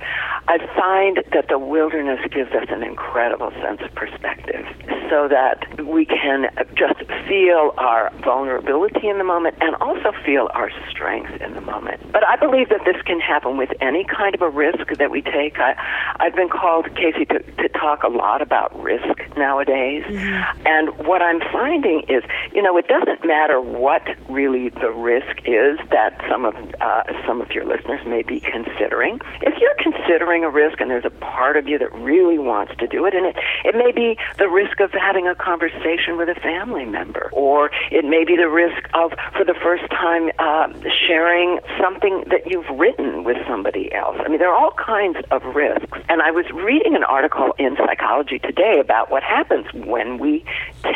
I 0.48 0.58
find 0.76 1.22
that 1.32 1.48
the 1.48 1.58
wilderness 1.58 2.20
gives 2.30 2.52
us 2.52 2.66
an 2.68 2.82
incredible 2.82 3.50
sense 3.62 3.80
of 3.80 3.94
perspective 3.94 4.66
so 5.10 5.28
that 5.28 5.84
we 5.84 6.04
can 6.04 6.50
just 6.74 6.98
feel 7.26 7.74
our 7.78 8.10
vulnerability 8.24 9.08
in 9.08 9.18
the 9.18 9.24
moment 9.24 9.56
and 9.60 9.74
also 9.76 10.12
feel 10.24 10.48
our 10.54 10.70
strength 10.90 11.40
in 11.40 11.54
the 11.54 11.60
moment. 11.60 11.97
But 12.12 12.26
I 12.26 12.36
believe 12.36 12.68
that 12.70 12.80
this 12.84 13.00
can 13.02 13.20
happen 13.20 13.56
with 13.56 13.70
any 13.80 14.04
kind 14.04 14.34
of 14.34 14.42
a 14.42 14.48
risk 14.48 14.96
that 14.98 15.10
we 15.10 15.22
take. 15.22 15.58
I, 15.58 15.74
I've 16.20 16.34
been 16.34 16.48
called, 16.48 16.86
Kacey, 16.94 17.28
to, 17.28 17.38
to 17.62 17.68
talk 17.68 18.02
a 18.02 18.08
lot 18.08 18.40
about 18.40 18.74
risk 18.82 19.18
nowadays. 19.36 20.04
Mm-hmm. 20.04 20.66
And 20.66 21.06
what 21.06 21.22
I'm 21.22 21.40
finding 21.52 22.04
is, 22.08 22.22
you 22.54 22.62
know, 22.62 22.76
it 22.78 22.88
doesn't 22.88 23.26
matter 23.26 23.60
what 23.60 24.02
really 24.28 24.70
the 24.70 24.90
risk 24.90 25.38
is 25.44 25.78
that 25.90 26.20
some 26.28 26.44
of 26.44 26.54
uh, 26.80 27.02
some 27.26 27.40
of 27.40 27.50
your 27.50 27.64
listeners 27.64 28.00
may 28.06 28.22
be 28.22 28.40
considering. 28.40 29.20
If 29.42 29.58
you're 29.60 29.76
considering 29.78 30.44
a 30.44 30.50
risk 30.50 30.80
and 30.80 30.90
there's 30.90 31.04
a 31.04 31.10
part 31.10 31.56
of 31.56 31.68
you 31.68 31.78
that 31.78 31.92
really 31.94 32.38
wants 32.38 32.74
to 32.78 32.86
do 32.86 33.04
it, 33.06 33.14
and 33.14 33.26
it, 33.26 33.36
it 33.64 33.74
may 33.74 33.92
be 33.92 34.18
the 34.38 34.48
risk 34.48 34.80
of 34.80 34.92
having 34.92 35.28
a 35.28 35.34
conversation 35.34 36.16
with 36.16 36.28
a 36.28 36.40
family 36.40 36.84
member, 36.84 37.30
or 37.32 37.70
it 37.90 38.04
may 38.04 38.24
be 38.24 38.36
the 38.36 38.48
risk 38.48 38.88
of, 38.94 39.12
for 39.36 39.44
the 39.44 39.54
first 39.54 39.88
time, 39.90 40.30
uh, 40.38 40.68
sharing 41.06 41.58
something 41.88 42.24
that 42.28 42.46
you've 42.46 42.68
written 42.78 43.24
with 43.24 43.36
somebody 43.46 43.92
else. 43.94 44.16
I 44.20 44.28
mean, 44.28 44.38
there 44.38 44.52
are 44.52 44.58
all 44.58 44.72
kinds 44.72 45.18
of 45.30 45.42
risks. 45.54 45.98
And 46.08 46.20
I 46.20 46.30
was 46.30 46.44
reading 46.52 46.94
an 46.94 47.04
article 47.04 47.54
in 47.58 47.76
Psychology 47.76 48.38
Today 48.38 48.78
about 48.80 49.10
what 49.10 49.22
happens 49.22 49.66
when 49.72 50.18
we 50.18 50.44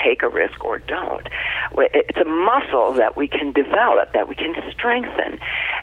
take 0.05 0.23
a 0.23 0.29
risk 0.29 0.65
or 0.65 0.79
don't. 0.81 1.27
It's 1.79 2.19
a 2.19 2.25
muscle 2.25 2.93
that 2.95 3.17
we 3.17 3.27
can 3.27 3.53
develop, 3.53 4.13
that 4.13 4.29
we 4.29 4.35
can 4.35 4.55
strengthen. 4.71 5.39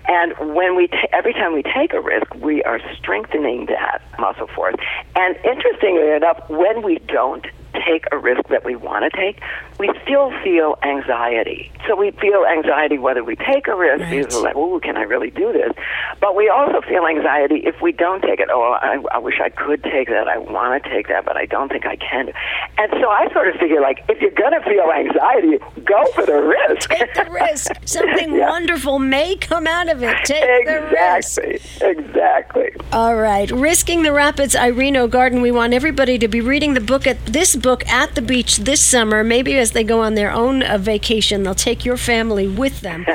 And 0.07 0.33
when 0.53 0.75
we, 0.75 0.87
ta- 0.87 1.07
every 1.11 1.33
time 1.33 1.53
we 1.53 1.63
take 1.63 1.93
a 1.93 2.01
risk, 2.01 2.33
we 2.35 2.63
are 2.63 2.79
strengthening 2.95 3.65
that 3.67 4.01
muscle 4.19 4.47
force. 4.47 4.75
And 5.15 5.35
interestingly 5.43 6.11
enough, 6.11 6.47
when 6.49 6.83
we 6.83 6.99
don't 7.07 7.45
take 7.73 8.05
a 8.11 8.17
risk 8.17 8.47
that 8.49 8.63
we 8.65 8.75
want 8.75 9.11
to 9.11 9.17
take, 9.17 9.41
we 9.79 9.89
still 10.03 10.31
feel 10.43 10.77
anxiety. 10.83 11.71
So 11.87 11.95
we 11.95 12.11
feel 12.11 12.45
anxiety 12.45 12.97
whether 12.97 13.23
we 13.23 13.35
take 13.35 13.67
a 13.67 13.75
risk, 13.75 14.03
right. 14.03 14.31
we're 14.31 14.41
like, 14.41 14.55
oh, 14.55 14.79
can 14.81 14.97
I 14.97 15.03
really 15.03 15.31
do 15.31 15.51
this? 15.53 15.71
But 16.19 16.35
we 16.35 16.49
also 16.49 16.81
feel 16.81 17.07
anxiety 17.07 17.61
if 17.65 17.81
we 17.81 17.91
don't 17.91 18.21
take 18.21 18.39
it. 18.39 18.49
Oh, 18.51 18.77
I, 18.81 19.01
I 19.11 19.17
wish 19.17 19.39
I 19.41 19.49
could 19.49 19.81
take 19.83 20.09
that. 20.09 20.27
I 20.27 20.37
want 20.37 20.83
to 20.83 20.89
take 20.89 21.07
that, 21.07 21.25
but 21.25 21.37
I 21.37 21.45
don't 21.45 21.69
think 21.69 21.85
I 21.85 21.95
can. 21.95 22.31
And 22.77 22.91
so 22.91 23.09
I 23.09 23.27
sort 23.33 23.47
of 23.47 23.55
figure, 23.55 23.81
like, 23.81 24.03
if 24.09 24.21
you're 24.21 24.31
going 24.31 24.53
to 24.53 24.61
feel 24.61 24.91
anxiety, 24.91 25.57
go 25.85 26.05
for 26.13 26.25
the 26.25 26.41
risk. 26.67 26.89
Take 26.89 27.13
the 27.13 27.29
risk. 27.31 27.71
Something 27.85 28.35
yeah. 28.35 28.49
wonderful 28.49 28.99
may 28.99 29.35
come 29.37 29.65
out 29.65 29.89
of 29.89 30.03
it. 30.03 30.15
Take 30.25 30.43
exactly. 30.43 30.73
the 30.73 30.95
risk. 30.95 31.37
Exactly. 31.81 32.09
Exactly. 32.19 32.69
All 32.91 33.15
right. 33.15 33.49
Risking 33.51 34.03
the 34.03 34.11
Rapids, 34.11 34.55
Irene 34.55 34.97
O'Garden. 34.97 35.41
We 35.41 35.51
want 35.51 35.73
everybody 35.73 36.17
to 36.19 36.27
be 36.27 36.41
reading 36.41 36.73
the 36.73 36.81
book 36.81 37.07
at 37.07 37.23
this 37.25 37.55
book 37.55 37.87
at 37.87 38.15
the 38.15 38.21
beach 38.21 38.57
this 38.57 38.81
summer. 38.81 39.23
Maybe 39.23 39.57
as 39.57 39.68
they 39.71 39.83
go 39.83 40.01
on 40.01 40.15
their 40.15 40.31
own 40.31 40.63
uh, 40.63 40.77
vacation, 40.77 41.43
they'll 41.43 41.55
take 41.55 41.85
your 41.85 41.97
family 41.97 42.47
with 42.47 42.81
them. 42.81 43.05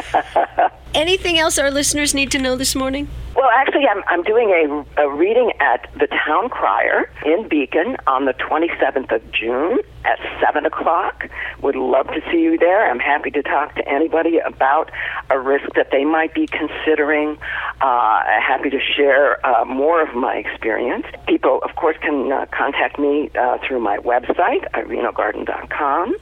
Anything 0.95 1.39
else 1.39 1.59
our 1.59 1.71
listeners 1.71 2.15
need 2.15 2.31
to 2.33 2.39
know 2.39 2.57
this 2.57 2.75
morning? 2.75 3.09
Well, 3.35 3.51
actually, 3.53 3.87
I'm, 3.87 4.03
I'm 4.07 4.23
doing 4.23 4.51
a, 4.51 5.03
a 5.03 5.13
reading 5.13 5.53
at 5.59 5.91
the 5.95 6.07
Town 6.07 6.49
Crier 6.49 7.11
in 7.27 7.49
Beacon 7.49 7.97
on 8.07 8.27
the 8.27 8.35
27th 8.35 9.13
of 9.13 9.33
June 9.33 9.79
at 10.05 10.19
7 10.41 10.67
o'clock. 10.67 11.29
Would 11.63 11.77
love 11.77 12.07
to 12.09 12.21
see 12.31 12.41
you 12.41 12.59
there. 12.59 12.91
I'm 12.91 12.99
happy 12.99 13.31
to 13.31 13.43
talk 13.43 13.75
to 13.77 13.89
anybody 13.89 14.39
about 14.39 14.91
a 15.31 15.39
risk 15.39 15.75
that 15.77 15.89
they 15.91 16.05
might 16.05 16.35
be 16.35 16.47
considering. 16.47 17.39
Uh, 17.81 18.23
happy 18.41 18.71
to 18.71 18.81
share 18.81 19.45
uh, 19.47 19.65
more 19.65 20.03
of 20.03 20.15
my 20.15 20.35
experience. 20.35 21.07
People, 21.27 21.61
of 21.63 21.75
course, 21.77 21.97
can 22.01 22.31
uh, 22.33 22.47
contact 22.53 22.99
me 22.99 23.31
uh, 23.39 23.59
through 23.67 23.81
my 23.81 23.99
website, 23.99 24.71
ireneogarden.com, 24.73 26.15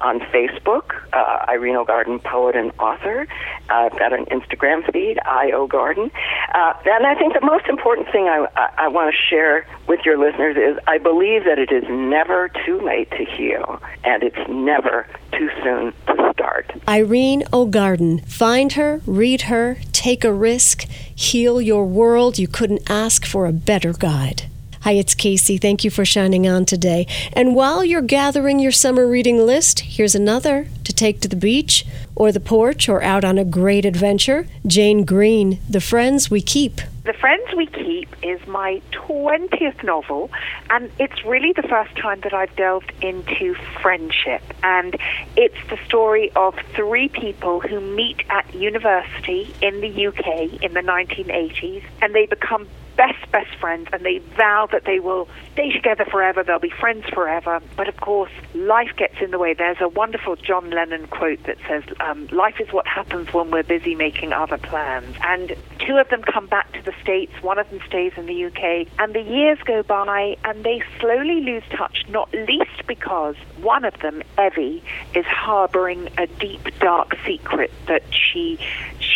on 0.00 0.20
Facebook, 0.20 0.94
uh, 1.12 1.44
Irene 1.48 1.76
O'Garden, 1.76 2.20
poet 2.20 2.56
and 2.56 2.72
author. 2.78 3.26
I've 3.68 3.98
got 3.98 4.12
an 4.12 4.26
Instagram 4.26 4.90
feed, 4.92 5.18
IO 5.24 5.66
Garden. 5.66 6.10
Uh, 6.54 6.72
and 6.86 7.06
I 7.06 7.14
think 7.14 7.34
the 7.34 7.44
most 7.44 7.66
important 7.66 8.08
thing 8.12 8.28
I, 8.28 8.46
I, 8.56 8.84
I 8.84 8.88
want 8.88 9.14
to 9.14 9.18
share 9.28 9.66
with 9.86 10.00
your 10.04 10.18
listeners 10.18 10.56
is 10.56 10.78
I 10.86 10.98
believe 10.98 11.44
that 11.44 11.58
it 11.58 11.72
is 11.72 11.84
never 11.88 12.50
too 12.66 12.80
late 12.80 13.10
to 13.12 13.24
heal, 13.36 13.80
and 14.04 14.22
it's 14.22 14.48
never 14.48 15.06
too 15.32 15.50
soon 15.62 15.92
to 16.06 16.32
start. 16.32 16.70
Irene 16.88 17.44
O'Garden. 17.52 18.20
Find 18.20 18.72
her, 18.72 19.00
read 19.06 19.42
her, 19.42 19.78
take 19.92 20.24
a 20.24 20.32
risk, 20.32 20.82
heal 21.14 21.60
your 21.60 21.84
world. 21.84 22.38
You 22.38 22.48
couldn't 22.48 22.88
ask 22.90 23.24
for 23.24 23.46
a 23.46 23.52
better 23.52 23.92
guide. 23.92 24.44
Hi, 24.82 24.92
it's 24.92 25.14
Kacey. 25.14 25.60
Thank 25.60 25.82
you 25.82 25.90
for 25.90 26.04
shining 26.04 26.48
on 26.48 26.64
today. 26.64 27.06
And 27.32 27.54
while 27.56 27.84
you're 27.84 28.00
gathering 28.00 28.60
your 28.60 28.72
summer 28.72 29.08
reading 29.08 29.44
list, 29.44 29.80
here's 29.80 30.14
another 30.14 30.68
to 30.84 30.92
take 30.92 31.20
to 31.20 31.28
the 31.28 31.36
beach 31.36 31.84
or 32.14 32.30
the 32.30 32.40
porch 32.40 32.88
or 32.88 33.02
out 33.02 33.24
on 33.24 33.38
a 33.38 33.44
great 33.44 33.84
adventure. 33.84 34.46
Jane 34.66 35.04
Green, 35.04 35.58
The 35.68 35.80
Friends 35.80 36.30
We 36.30 36.40
Keep. 36.40 36.80
The 37.08 37.14
Friends 37.14 37.54
We 37.56 37.64
Keep 37.64 38.16
is 38.22 38.46
my 38.46 38.82
20th 38.92 39.82
novel, 39.82 40.30
and 40.68 40.90
it's 40.98 41.24
really 41.24 41.54
the 41.54 41.62
first 41.62 41.96
time 41.96 42.20
that 42.20 42.34
I've 42.34 42.54
delved 42.54 42.92
into 43.00 43.54
friendship. 43.80 44.42
And 44.62 44.94
it's 45.34 45.56
the 45.70 45.78
story 45.86 46.30
of 46.36 46.54
three 46.76 47.08
people 47.08 47.60
who 47.60 47.80
meet 47.80 48.24
at 48.28 48.54
university 48.54 49.54
in 49.62 49.80
the 49.80 50.08
UK 50.08 50.62
in 50.62 50.74
the 50.74 50.82
1980s, 50.82 51.82
and 52.02 52.14
they 52.14 52.26
become 52.26 52.68
best, 52.98 53.30
best 53.30 53.54
friends, 53.60 53.88
and 53.92 54.04
they 54.04 54.18
vow 54.36 54.68
that 54.72 54.84
they 54.84 54.98
will 54.98 55.28
stay 55.52 55.72
together 55.72 56.04
forever, 56.04 56.42
they'll 56.42 56.58
be 56.58 56.68
friends 56.68 57.06
forever. 57.14 57.62
But 57.76 57.88
of 57.88 57.96
course, 57.96 58.32
life 58.54 58.90
gets 58.96 59.14
in 59.22 59.30
the 59.30 59.38
way. 59.38 59.54
There's 59.54 59.80
a 59.80 59.88
wonderful 59.88 60.36
John 60.36 60.70
Lennon 60.70 61.06
quote 61.06 61.44
that 61.44 61.56
says, 61.66 61.84
um, 62.00 62.26
Life 62.26 62.60
is 62.60 62.70
what 62.72 62.86
happens 62.86 63.32
when 63.32 63.50
we're 63.50 63.62
busy 63.62 63.94
making 63.94 64.32
other 64.32 64.58
plans. 64.58 65.16
And 65.22 65.56
two 65.78 65.96
of 65.96 66.08
them 66.08 66.22
come 66.22 66.48
back 66.48 66.72
to 66.72 66.82
the 66.82 66.92
States, 67.00 67.32
one 67.40 67.58
of 67.58 67.70
them 67.70 67.80
stays 67.86 68.12
in 68.16 68.26
the 68.26 68.44
UK, 68.46 68.88
and 68.98 69.14
the 69.14 69.22
years 69.22 69.58
go 69.64 69.82
by 69.84 70.36
and 70.44 70.64
they 70.64 70.82
slowly 70.98 71.40
lose 71.40 71.62
touch, 71.70 72.04
not 72.08 72.32
least 72.34 72.86
because 72.88 73.36
one 73.60 73.84
of 73.84 73.96
them, 74.00 74.22
Evie, 74.38 74.82
is 75.14 75.24
harboring 75.24 76.08
a 76.18 76.26
deep, 76.26 76.66
dark 76.80 77.14
secret 77.24 77.70
that 77.86 78.02
she 78.10 78.58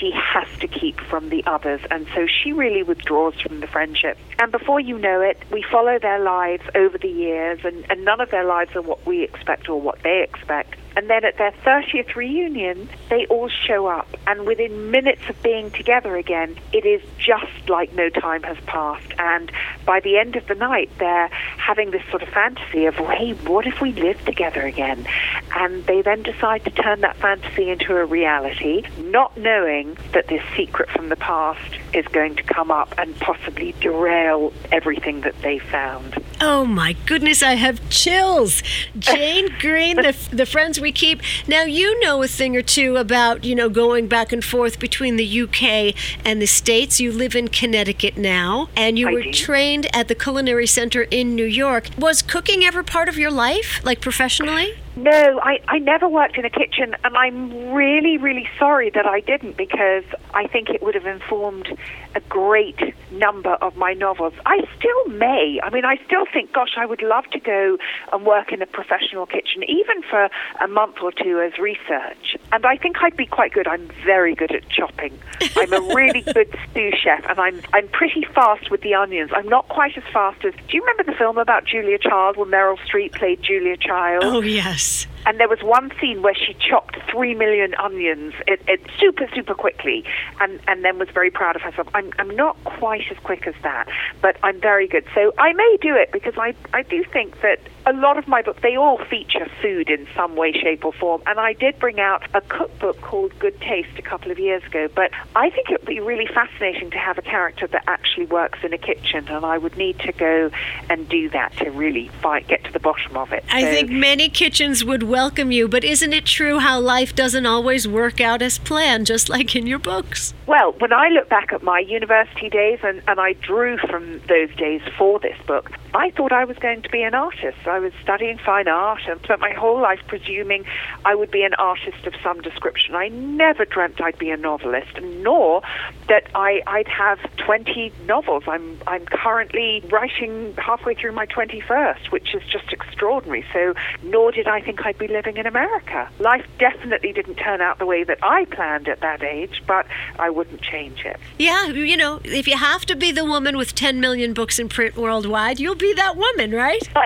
she 0.02 0.10
has 0.10 0.48
to 0.58 0.66
keep 0.66 1.00
from 1.00 1.28
the 1.28 1.44
others. 1.46 1.80
And 1.90 2.06
so 2.14 2.26
she 2.26 2.52
really 2.52 2.82
withdraws 2.82 3.34
from 3.40 3.60
the 3.60 3.68
friendship. 3.68 4.18
And 4.40 4.50
before 4.50 4.80
you 4.80 4.98
know 4.98 5.20
it, 5.20 5.38
we 5.52 5.64
follow 5.70 5.98
their 6.00 6.18
lives 6.18 6.64
over 6.74 6.98
the 6.98 7.08
years, 7.08 7.60
and, 7.64 7.86
and 7.88 8.04
none 8.04 8.20
of 8.20 8.30
their 8.30 8.44
lives 8.44 8.74
are 8.74 8.82
what 8.82 9.06
we 9.06 9.22
expect 9.22 9.68
or 9.68 9.80
what 9.80 10.02
they 10.02 10.22
expect. 10.22 10.76
And 10.96 11.08
then 11.08 11.24
at 11.24 11.38
their 11.38 11.52
30th 11.64 12.14
reunion, 12.14 12.88
they 13.08 13.26
all 13.26 13.48
show 13.48 13.86
up. 13.86 14.08
And 14.26 14.46
within 14.46 14.90
minutes 14.90 15.22
of 15.28 15.42
being 15.42 15.70
together 15.70 16.16
again, 16.16 16.56
it 16.72 16.84
is 16.84 17.02
just 17.18 17.68
like 17.68 17.94
no 17.94 18.08
time 18.08 18.42
has 18.42 18.58
passed. 18.66 19.12
And 19.18 19.50
by 19.86 20.00
the 20.00 20.18
end 20.18 20.36
of 20.36 20.46
the 20.46 20.54
night, 20.54 20.90
they're 20.98 21.28
having 21.56 21.90
this 21.90 22.02
sort 22.10 22.22
of 22.22 22.28
fantasy 22.28 22.86
of, 22.86 22.94
hey, 22.94 23.32
what 23.46 23.66
if 23.66 23.80
we 23.80 23.92
lived 23.92 24.26
together 24.26 24.62
again? 24.62 25.06
And 25.54 25.84
they 25.86 26.02
then 26.02 26.22
decide 26.22 26.64
to 26.64 26.70
turn 26.70 27.00
that 27.00 27.16
fantasy 27.16 27.70
into 27.70 27.96
a 27.96 28.04
reality, 28.04 28.82
not 28.98 29.36
knowing 29.36 29.96
that 30.12 30.28
this 30.28 30.42
secret 30.56 30.90
from 30.90 31.08
the 31.08 31.16
past 31.16 31.60
is 31.94 32.06
going 32.08 32.36
to 32.36 32.42
come 32.42 32.70
up 32.70 32.94
and 32.98 33.18
possibly 33.20 33.72
derail 33.80 34.52
everything 34.70 35.20
that 35.22 35.34
they 35.42 35.58
found. 35.58 36.22
Oh 36.40 36.64
my 36.64 36.94
goodness, 37.06 37.42
I 37.42 37.54
have 37.54 37.88
chills. 37.88 38.62
Jane 38.98 39.48
Green, 39.60 39.96
the, 39.96 40.16
the 40.32 40.46
friends 40.46 40.80
we 40.82 40.92
keep. 40.92 41.22
Now, 41.48 41.62
you 41.62 41.98
know 42.00 42.22
a 42.22 42.28
thing 42.28 42.56
or 42.56 42.62
two 42.62 42.96
about, 42.96 43.44
you 43.44 43.54
know, 43.54 43.70
going 43.70 44.08
back 44.08 44.32
and 44.32 44.44
forth 44.44 44.78
between 44.78 45.16
the 45.16 45.42
UK 45.42 45.94
and 46.24 46.42
the 46.42 46.46
States. 46.46 47.00
You 47.00 47.12
live 47.12 47.34
in 47.34 47.48
Connecticut 47.48 48.18
now, 48.18 48.68
and 48.76 48.98
you 48.98 49.08
I 49.08 49.12
were 49.12 49.22
do. 49.22 49.32
trained 49.32 49.86
at 49.94 50.08
the 50.08 50.14
Culinary 50.14 50.66
Center 50.66 51.02
in 51.02 51.34
New 51.34 51.46
York. 51.46 51.88
Was 51.96 52.20
cooking 52.20 52.64
ever 52.64 52.82
part 52.82 53.08
of 53.08 53.16
your 53.16 53.30
life, 53.30 53.82
like 53.84 54.00
professionally? 54.00 54.74
No, 54.94 55.40
I, 55.42 55.60
I 55.68 55.78
never 55.78 56.06
worked 56.06 56.36
in 56.36 56.44
a 56.44 56.50
kitchen, 56.50 56.94
and 57.02 57.16
I'm 57.16 57.72
really, 57.72 58.18
really 58.18 58.46
sorry 58.58 58.90
that 58.90 59.06
I 59.06 59.20
didn't 59.20 59.56
because 59.56 60.04
I 60.34 60.46
think 60.48 60.68
it 60.68 60.82
would 60.82 60.94
have 60.94 61.06
informed 61.06 61.78
a 62.14 62.20
great 62.20 62.94
number 63.10 63.54
of 63.54 63.76
my 63.76 63.92
novels. 63.92 64.34
I 64.46 64.66
still 64.78 65.04
may. 65.16 65.60
I 65.62 65.70
mean, 65.70 65.84
I 65.84 65.96
still 66.06 66.24
think, 66.32 66.52
gosh, 66.52 66.76
I 66.76 66.86
would 66.86 67.02
love 67.02 67.24
to 67.32 67.40
go 67.40 67.78
and 68.12 68.24
work 68.24 68.52
in 68.52 68.62
a 68.62 68.66
professional 68.66 69.26
kitchen, 69.26 69.62
even 69.64 70.02
for 70.08 70.28
a 70.62 70.68
month 70.68 70.96
or 71.02 71.12
two 71.12 71.40
as 71.40 71.58
research. 71.58 72.36
And 72.52 72.64
I 72.66 72.76
think 72.76 72.96
I'd 73.02 73.16
be 73.16 73.26
quite 73.26 73.52
good. 73.52 73.66
I'm 73.66 73.88
very 74.04 74.34
good 74.34 74.52
at 74.52 74.68
chopping. 74.68 75.18
I'm 75.56 75.72
a 75.72 75.94
really 75.94 76.20
good 76.34 76.54
stew 76.70 76.90
chef, 76.96 77.24
and 77.28 77.38
I'm 77.38 77.60
I'm 77.72 77.88
pretty 77.88 78.24
fast 78.34 78.70
with 78.70 78.82
the 78.82 78.94
onions. 78.94 79.30
I'm 79.34 79.48
not 79.48 79.68
quite 79.68 79.96
as 79.96 80.04
fast 80.12 80.44
as. 80.44 80.54
Do 80.54 80.76
you 80.76 80.80
remember 80.80 81.04
the 81.04 81.16
film 81.16 81.38
about 81.38 81.64
Julia 81.64 81.98
Child 81.98 82.36
where 82.36 82.46
Meryl 82.46 82.78
Streep 82.86 83.12
played 83.12 83.42
Julia 83.42 83.76
Child? 83.76 84.24
Oh, 84.24 84.40
yes. 84.40 85.06
And 85.26 85.38
there 85.38 85.48
was 85.48 85.62
one 85.62 85.92
scene 86.00 86.22
where 86.22 86.34
she 86.34 86.54
chopped 86.54 86.98
three 87.10 87.34
million 87.34 87.74
onions 87.76 88.34
it, 88.46 88.60
it 88.66 88.80
super, 88.98 89.28
super 89.34 89.54
quickly 89.54 90.04
and, 90.40 90.60
and 90.66 90.84
then 90.84 90.98
was 90.98 91.08
very 91.10 91.30
proud 91.30 91.56
of 91.56 91.62
herself. 91.62 91.88
I'm, 91.94 92.12
I'm 92.18 92.34
not 92.34 92.62
quite 92.64 93.04
as 93.10 93.18
quick 93.18 93.46
as 93.46 93.54
that, 93.62 93.88
but 94.20 94.36
I'm 94.42 94.60
very 94.60 94.88
good. 94.88 95.04
So 95.14 95.32
I 95.38 95.52
may 95.52 95.78
do 95.80 95.94
it 95.94 96.10
because 96.12 96.34
I, 96.36 96.54
I 96.72 96.82
do 96.82 97.04
think 97.04 97.40
that 97.42 97.60
a 97.84 97.92
lot 97.92 98.16
of 98.18 98.28
my 98.28 98.42
books, 98.42 98.60
they 98.62 98.76
all 98.76 98.98
feature 99.04 99.48
food 99.60 99.90
in 99.90 100.06
some 100.14 100.36
way, 100.36 100.52
shape, 100.52 100.84
or 100.84 100.92
form. 100.92 101.22
And 101.26 101.40
I 101.40 101.52
did 101.52 101.78
bring 101.78 101.98
out 101.98 102.22
a 102.34 102.40
cookbook 102.40 103.00
called 103.00 103.36
Good 103.38 103.60
Taste 103.60 103.98
a 103.98 104.02
couple 104.02 104.30
of 104.30 104.38
years 104.38 104.62
ago. 104.64 104.88
But 104.94 105.10
I 105.34 105.50
think 105.50 105.70
it 105.70 105.80
would 105.80 105.88
be 105.88 106.00
really 106.00 106.26
fascinating 106.26 106.90
to 106.90 106.98
have 106.98 107.18
a 107.18 107.22
character 107.22 107.66
that 107.66 107.84
actually 107.86 108.26
works 108.26 108.60
in 108.62 108.72
a 108.72 108.78
kitchen. 108.78 109.26
And 109.28 109.44
I 109.44 109.58
would 109.58 109.76
need 109.76 109.98
to 110.00 110.12
go 110.12 110.50
and 110.88 111.08
do 111.08 111.28
that 111.30 111.56
to 111.58 111.70
really 111.70 112.08
find, 112.08 112.46
get 112.46 112.64
to 112.64 112.72
the 112.72 112.80
bottom 112.80 113.16
of 113.16 113.32
it. 113.32 113.44
I 113.50 113.62
So- 113.62 113.70
think 113.72 113.90
many 113.90 114.28
kitchens 114.28 114.84
would 114.84 115.02
welcome 115.02 115.50
you, 115.50 115.66
but 115.68 115.84
isn't 115.84 116.12
it 116.12 116.26
true 116.26 116.58
how 116.60 116.78
life 116.78 117.14
doesn't 117.14 117.46
always 117.46 117.88
work 117.88 118.20
out 118.20 118.42
as 118.42 118.58
planned, 118.58 119.06
just 119.06 119.28
like 119.28 119.56
in 119.56 119.66
your 119.66 119.78
books? 119.78 120.34
Well, 120.46 120.72
when 120.78 120.92
I 120.92 121.08
look 121.08 121.28
back 121.28 121.52
at 121.52 121.62
my 121.62 121.80
university 121.80 122.48
days 122.48 122.78
and, 122.82 123.02
and 123.08 123.18
I 123.18 123.32
drew 123.34 123.78
from 123.78 124.20
those 124.28 124.54
days 124.56 124.82
for 124.96 125.18
this 125.18 125.36
book, 125.46 125.70
I 125.94 126.10
thought 126.10 126.32
I 126.32 126.44
was 126.44 126.58
going 126.58 126.82
to 126.82 126.88
be 126.88 127.02
an 127.02 127.14
artist. 127.14 127.58
I 127.72 127.78
was 127.78 127.92
studying 128.02 128.36
fine 128.36 128.68
art 128.68 129.00
and 129.08 129.18
spent 129.22 129.40
my 129.40 129.52
whole 129.52 129.80
life 129.80 130.00
presuming 130.06 130.66
I 131.06 131.14
would 131.14 131.30
be 131.30 131.42
an 131.42 131.54
artist 131.54 132.06
of 132.06 132.12
some 132.22 132.42
description. 132.42 132.94
I 132.94 133.08
never 133.08 133.64
dreamt 133.64 133.98
I'd 134.02 134.18
be 134.18 134.30
a 134.30 134.36
novelist, 134.36 135.00
nor 135.00 135.62
that 136.08 136.26
I, 136.34 136.62
I'd 136.66 136.88
have 136.88 137.18
20 137.38 137.90
novels. 138.06 138.44
I'm, 138.46 138.78
I'm 138.86 139.06
currently 139.06 139.82
writing 139.90 140.54
halfway 140.58 140.94
through 140.94 141.12
my 141.12 141.24
21st, 141.24 142.10
which 142.10 142.34
is 142.34 142.42
just 142.44 142.70
extraordinary. 142.74 143.42
So, 143.54 143.72
nor 144.02 144.32
did 144.32 144.48
I 144.48 144.60
think 144.60 144.84
I'd 144.84 144.98
be 144.98 145.08
living 145.08 145.38
in 145.38 145.46
America. 145.46 146.10
Life 146.18 146.46
definitely 146.58 147.14
didn't 147.14 147.36
turn 147.36 147.62
out 147.62 147.78
the 147.78 147.86
way 147.86 148.04
that 148.04 148.18
I 148.22 148.44
planned 148.44 148.86
at 148.86 149.00
that 149.00 149.22
age, 149.22 149.62
but 149.66 149.86
I 150.18 150.28
wouldn't 150.28 150.60
change 150.60 151.06
it. 151.06 151.18
Yeah, 151.38 151.68
you 151.68 151.96
know, 151.96 152.20
if 152.22 152.46
you 152.46 152.58
have 152.58 152.84
to 152.84 152.96
be 152.96 153.12
the 153.12 153.24
woman 153.24 153.56
with 153.56 153.74
10 153.74 153.98
million 153.98 154.34
books 154.34 154.58
in 154.58 154.68
print 154.68 154.94
worldwide, 154.94 155.58
you'll 155.58 155.74
be 155.74 155.94
that 155.94 156.18
woman, 156.18 156.52
right? 156.52 156.86
Uh, 156.94 157.00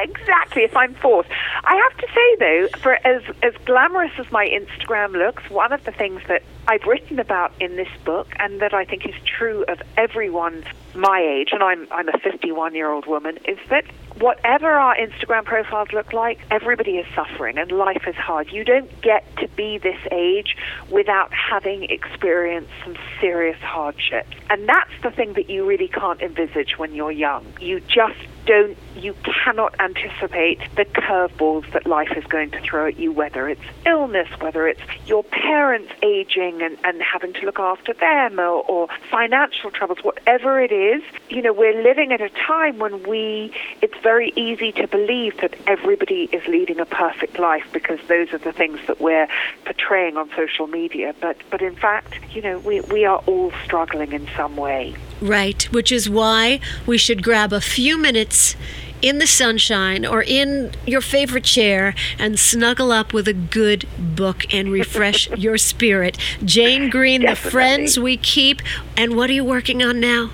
Exactly, 0.57 0.64
if 0.64 0.77
I'm 0.77 0.95
forced. 0.95 1.29
I 1.64 1.77
have 1.77 1.99
to 1.99 2.07
say, 2.14 2.37
though, 2.38 2.69
for 2.79 2.95
as, 3.07 3.23
as 3.42 3.53
glamorous 3.66 4.12
as 4.19 4.31
my 4.33 4.47
Instagram 4.47 5.12
looks, 5.12 5.49
one 5.51 5.71
of 5.73 5.85
the 5.85 5.92
things 5.92 6.23
that 6.29 6.42
I've 6.66 6.85
written 6.85 7.19
about 7.19 7.53
in 7.61 7.77
this 7.77 7.90
book, 8.05 8.29
and 8.38 8.61
that 8.61 8.73
I 8.73 8.87
think 8.87 9.07
is 9.07 9.14
true 9.25 9.64
of 9.69 9.83
everyone 9.99 10.64
my 10.95 11.21
age, 11.21 11.51
and 11.53 11.62
I'm, 11.62 11.87
I'm 11.90 12.09
a 12.09 12.19
51 12.19 12.75
year 12.75 12.90
old 12.90 13.07
woman, 13.07 13.38
is 13.47 13.59
that 13.69 13.85
whatever 14.18 14.70
our 14.70 14.96
Instagram 14.96 15.44
profiles 15.44 15.92
look 15.92 16.12
like, 16.12 16.38
everybody 16.50 16.92
is 16.96 17.07
suffering 17.14 17.59
and 17.59 17.70
life 17.70 18.05
is 18.07 18.14
hard. 18.14 18.50
You 18.50 18.64
don't 18.64 19.00
get 19.02 19.24
to 19.37 19.48
be 19.48 19.79
this 19.79 19.98
age 20.11 20.57
without 20.90 21.33
having 21.33 21.85
experienced 21.85 22.70
some 22.85 22.96
serious 23.20 23.59
hardship. 23.61 24.26
And 24.50 24.68
that's 24.68 24.92
the 25.02 25.11
thing 25.11 25.35
that 25.35 25.50
you 25.50 25.66
really 25.66 25.88
can't 25.88 26.20
envisage 26.20 26.79
when 26.79 26.94
you're 26.94 27.12
young. 27.12 27.46
You 27.61 27.81
just 27.81 28.18
don't, 28.46 28.79
you 28.96 29.14
cannot 29.24 29.74
anticipate 29.81 30.61
the 30.76 30.85
curveballs 30.85 31.70
that 31.72 31.85
life 31.85 32.12
is 32.16 32.24
going 32.24 32.50
to 32.52 32.61
throw 32.61 32.87
at 32.87 32.96
you, 32.96 33.12
whether 33.12 33.48
it's 33.48 33.61
illness, 33.85 34.29
whether 34.40 34.68
it's 34.68 34.81
your 35.07 35.24
parents 35.24 35.92
aging 36.02 36.62
and, 36.62 36.79
and 36.85 37.02
having 37.02 37.33
to 37.35 37.44
look 37.44 37.59
after 37.59 37.92
them, 37.92 38.38
or, 38.38 38.62
or 38.62 38.88
financial 39.11 39.70
troubles, 39.70 39.98
whatever 40.02 40.61
it 40.61 40.70
is. 40.70 41.02
You 41.29 41.42
know, 41.42 41.52
we're 41.52 41.83
living 41.83 42.12
at 42.12 42.20
a 42.20 42.31
time 42.31 42.79
when 42.79 43.02
we, 43.02 43.52
it's 43.83 43.98
very 44.07 44.33
easy 44.37 44.71
to 44.71 44.87
believe 44.87 45.37
that 45.38 45.53
everybody 45.66 46.29
is 46.31 46.47
leading 46.47 46.79
a 46.79 46.87
perfect 46.87 47.40
life 47.40 47.66
because 47.73 47.99
those 48.07 48.33
are 48.33 48.38
the 48.38 48.53
things 48.53 48.79
that 48.87 49.01
we're 49.01 49.27
portraying 49.64 50.16
on 50.16 50.31
social 50.37 50.69
media. 50.69 51.12
But, 51.21 51.37
but 51.51 51.61
in 51.61 51.75
fact, 51.75 52.14
you 52.31 52.40
know, 52.40 52.61
we, 52.61 52.83
we 52.83 53.05
are 53.05 53.21
all 53.27 53.51
struggling 53.64 54.12
in 54.12 54.29
some 54.37 54.57
way. 54.57 54.95
Right, 55.21 55.64
which 55.73 55.90
is 55.90 56.09
why 56.09 56.61
we 56.87 56.99
should 56.99 57.21
grab 57.21 57.53
a 57.53 57.61
few 57.61 57.99
minutes 57.99 58.55
in 59.03 59.19
the 59.19 59.27
sunshine 59.27 60.07
or 60.07 60.23
in 60.23 60.71
your 60.87 61.01
favorite 61.01 61.45
chair 61.45 61.92
and 62.16 62.38
snuggle 62.38 62.92
up 62.92 63.12
with 63.12 63.27
a 63.27 63.35
good 63.35 63.88
book 63.99 64.45
and 64.55 64.71
refresh 64.71 65.29
your 65.37 65.59
spirit. 65.59 66.16
Jane 66.45 66.90
Green, 66.90 67.23
The 67.23 67.35
Friends 67.35 67.99
We 67.99 68.16
Keep. 68.19 68.62
And 68.97 69.16
what 69.16 69.31
are 69.31 69.33
you 69.33 69.45
working 69.45 69.83
on 69.83 69.99
now? 69.99 70.31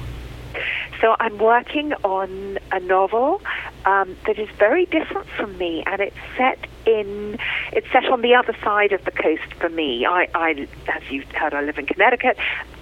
So 1.02 1.16
I'm 1.18 1.36
working 1.38 1.94
on 2.04 2.58
a 2.70 2.78
novel 2.78 3.42
um, 3.84 4.16
that 4.26 4.38
is 4.38 4.48
very 4.58 4.86
different 4.86 5.28
from 5.28 5.56
me, 5.58 5.82
and 5.86 6.00
it's 6.00 6.16
set 6.36 6.58
in 6.86 7.38
it's 7.72 7.90
set 7.92 8.04
on 8.06 8.22
the 8.22 8.34
other 8.34 8.56
side 8.62 8.92
of 8.92 9.04
the 9.04 9.10
coast 9.10 9.54
for 9.58 9.68
me. 9.68 10.06
I, 10.06 10.28
I 10.34 10.68
as 10.88 11.10
you 11.10 11.24
heard, 11.34 11.54
I 11.54 11.62
live 11.62 11.78
in 11.78 11.86
Connecticut, 11.86 12.36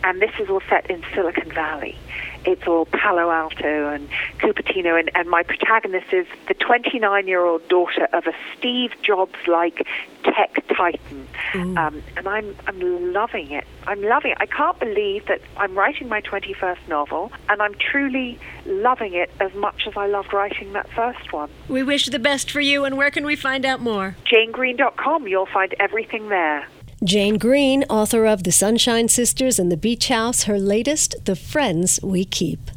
and 0.05 0.21
this 0.21 0.33
is 0.39 0.49
all 0.49 0.63
set 0.69 0.91
in 0.91 1.03
Silicon 1.15 1.51
Valley. 1.53 1.97
It's 2.45 2.67
all 2.67 2.87
Palo 2.87 3.31
Alto 3.31 3.89
and 3.91 4.09
Cupertino, 4.39 4.99
and, 4.99 5.11
and 5.15 5.29
my 5.29 5.43
protagonist 5.43 6.13
is 6.13 6.27
the 6.49 6.55
29 6.55 7.29
year 7.29 7.45
old 7.45 7.67
daughter 7.69 8.09
of 8.13 8.27
a 8.27 8.33
Steve 8.57 8.93
Jobs 9.03 9.37
like 9.47 9.87
tech 10.25 10.65
titan. 10.69 11.29
Um, 11.55 12.03
and 12.17 12.29
I'm, 12.29 12.57
I'm 12.67 13.13
loving 13.13 13.51
it. 13.51 13.67
I'm 13.87 14.03
loving 14.03 14.33
it. 14.33 14.39
I 14.41 14.47
can't 14.47 14.79
believe 14.79 15.27
that 15.27 15.41
I'm 15.57 15.77
writing 15.77 16.09
my 16.09 16.21
21st 16.21 16.89
novel, 16.89 17.33
and 17.49 17.63
I'm 17.63 17.75
truly 17.75 18.39
loving 18.67 19.15
it 19.15 19.31
as 19.41 19.53
much 19.55 19.87
as 19.87 19.97
I 19.97 20.07
loved 20.07 20.33
writing 20.33 20.73
that 20.73 20.89
first 20.91 21.33
one. 21.33 21.51
We 21.69 21.83
wish 21.83 22.07
the 22.07 22.19
best 22.19 22.51
for 22.51 22.61
you, 22.61 22.85
and 22.85 22.97
where 22.97 23.11
can 23.11 23.25
we 23.25 23.37
find 23.37 23.65
out 23.65 23.81
more? 23.81 24.17
JaneGreen.com, 24.27 25.27
you'll 25.27 25.47
find 25.47 25.75
everything 25.81 26.29
there. 26.29 26.67
Jane 27.03 27.39
Green, 27.39 27.85
author 27.85 28.27
of 28.27 28.45
The 28.45 28.53
Sunshine 28.53 29.09
Sisters 29.09 29.59
and 29.59 29.73
The 29.73 29.77
Beach 29.77 30.09
House, 30.09 30.43
her 30.43 30.59
latest, 30.59 31.25
The 31.25 31.35
Friends 31.35 31.99
We 32.03 32.27
Keep. 32.27 32.71